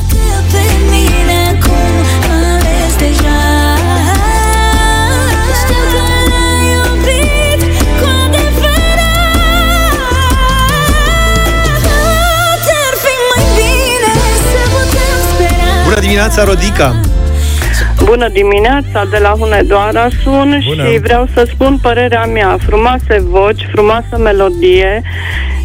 [16.19, 16.95] Dimineața, Rodica!
[18.03, 20.87] Bună dimineața, de la Hunedoara sun Bună.
[20.87, 22.57] și vreau să spun părerea mea.
[22.65, 25.01] Frumoase voci, frumoasă melodie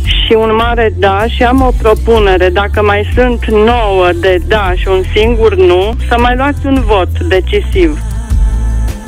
[0.04, 2.48] și un mare da și am o propunere.
[2.48, 7.20] Dacă mai sunt nouă de da și un singur nu, să mai luați un vot
[7.28, 7.98] decisiv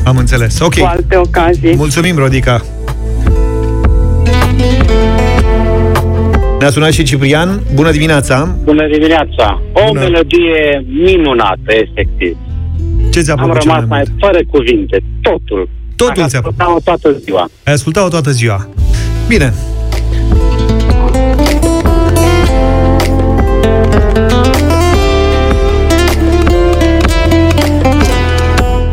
[0.05, 0.61] Am înțeles.
[0.61, 0.79] Ok.
[0.79, 1.77] cu alte ocazii.
[1.77, 2.63] Mulțumim, Rodica!
[6.67, 7.61] Ne-a sunat și Ciprian.
[7.75, 8.57] Bună dimineața!
[8.65, 9.63] Bună dimineața!
[9.73, 10.01] O Bună.
[10.01, 12.37] melodie minunată, efectiv.
[13.13, 15.03] Ce ți-a Am plăcut cel rămas mai mai fără cuvinte.
[15.21, 15.69] Totul.
[15.97, 17.49] Totul Am ți-a ascultat-o toată ziua.
[17.65, 18.69] Ai ascultat-o toată ziua.
[19.29, 19.53] Bine.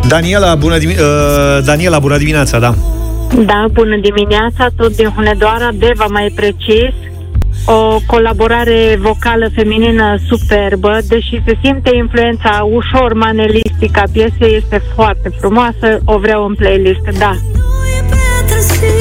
[0.08, 2.74] Daniela, bună, dimi- uh, Daniela, bună dimineața, da.
[3.46, 6.94] Da, bună dimineața, tot din Hunedoara, Deva mai precis.
[7.66, 15.30] O colaborare vocală feminină superbă, deși se simte influența ușor manelistică a piesei, este foarte
[15.40, 17.36] frumoasă, o vreau în playlist, da.
[18.48, 18.93] târziu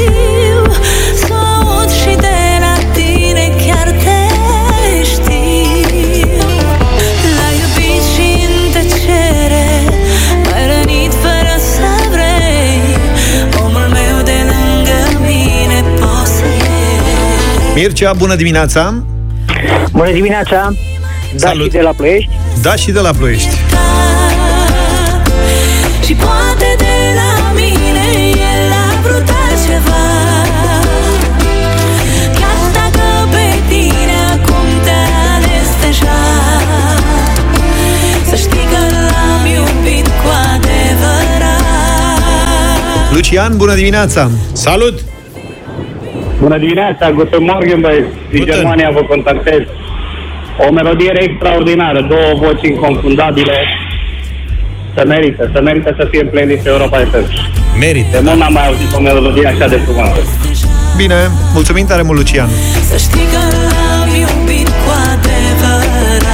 [17.74, 19.02] Mircea, bună dimineața.
[19.92, 20.72] Bună dimineața!
[21.36, 21.64] Da Salut.
[21.64, 22.30] și de la Ploiești.
[22.62, 23.48] Da și de la Ploiești.
[26.04, 30.02] Și poate de la mine el a vrut altceva
[32.38, 36.20] Chiar dacă pe tine acum te-a ales deja
[38.28, 41.50] Să știi că l-am iubit cu adevărat
[43.12, 44.30] Lucian, bună dimineața.
[44.52, 45.00] Salut!
[46.44, 48.08] Bună dimineața, Guten Morgen, băieți.
[48.30, 49.62] Din Germania vă contactez.
[50.66, 53.56] O melodie extraordinară, două voci inconfundabile.
[54.94, 57.26] Să merită, să merită să fie în playlist Europa FM.
[57.78, 58.08] Merită.
[58.10, 60.20] De mult n-am mai auzit o melodie așa de frumoasă.
[60.96, 61.14] Bine,
[61.54, 62.48] mulțumim tare mult, Lucian.
[62.90, 66.26] Să știi că l-am iubit cu adevărat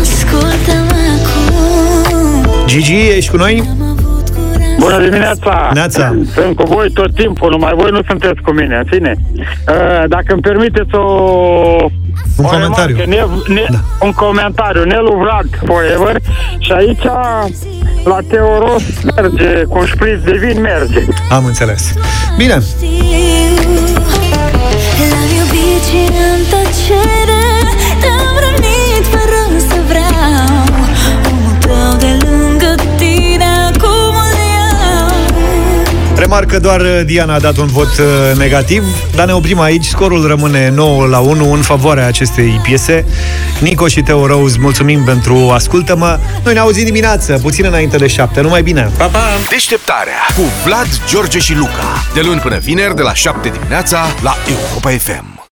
[0.00, 3.62] Ascultă-mă acum Gigi, ești cu noi?
[4.82, 5.70] Bună dimineața!
[5.74, 6.14] Neața.
[6.34, 9.14] Sunt cu voi tot timpul, numai voi nu sunteți cu mine, în fine.
[9.36, 11.06] Uh, Dacă îmi permiteți o...
[12.36, 12.96] Un o comentariu.
[12.96, 13.78] remarcă, ne, ne, da.
[14.06, 14.84] Un comentariu.
[14.84, 16.16] Nelu Vlad Forever
[16.58, 17.02] și aici
[18.04, 18.82] la Teoros
[19.16, 21.00] merge, cu un șpriț de vin merge.
[21.30, 21.92] Am înțeles.
[22.36, 22.54] Bine,
[25.10, 27.41] L-am iubit și în tăcere
[36.22, 39.84] remarcă doar uh, Diana a dat un vot uh, negativ, dar ne oprim aici.
[39.84, 43.04] Scorul rămâne 9 la 1 în favoarea acestei piese.
[43.60, 46.18] Nico și Teo Rose, mulțumim pentru ascultă-mă.
[46.44, 48.40] Noi ne auzim dimineață, puțin înainte de 7.
[48.40, 48.90] Numai bine!
[48.96, 49.20] Pa, pa!
[49.50, 52.04] Deșteptarea cu Vlad, George și Luca.
[52.14, 55.31] De luni până vineri, de la 7 dimineața, la Europa FM.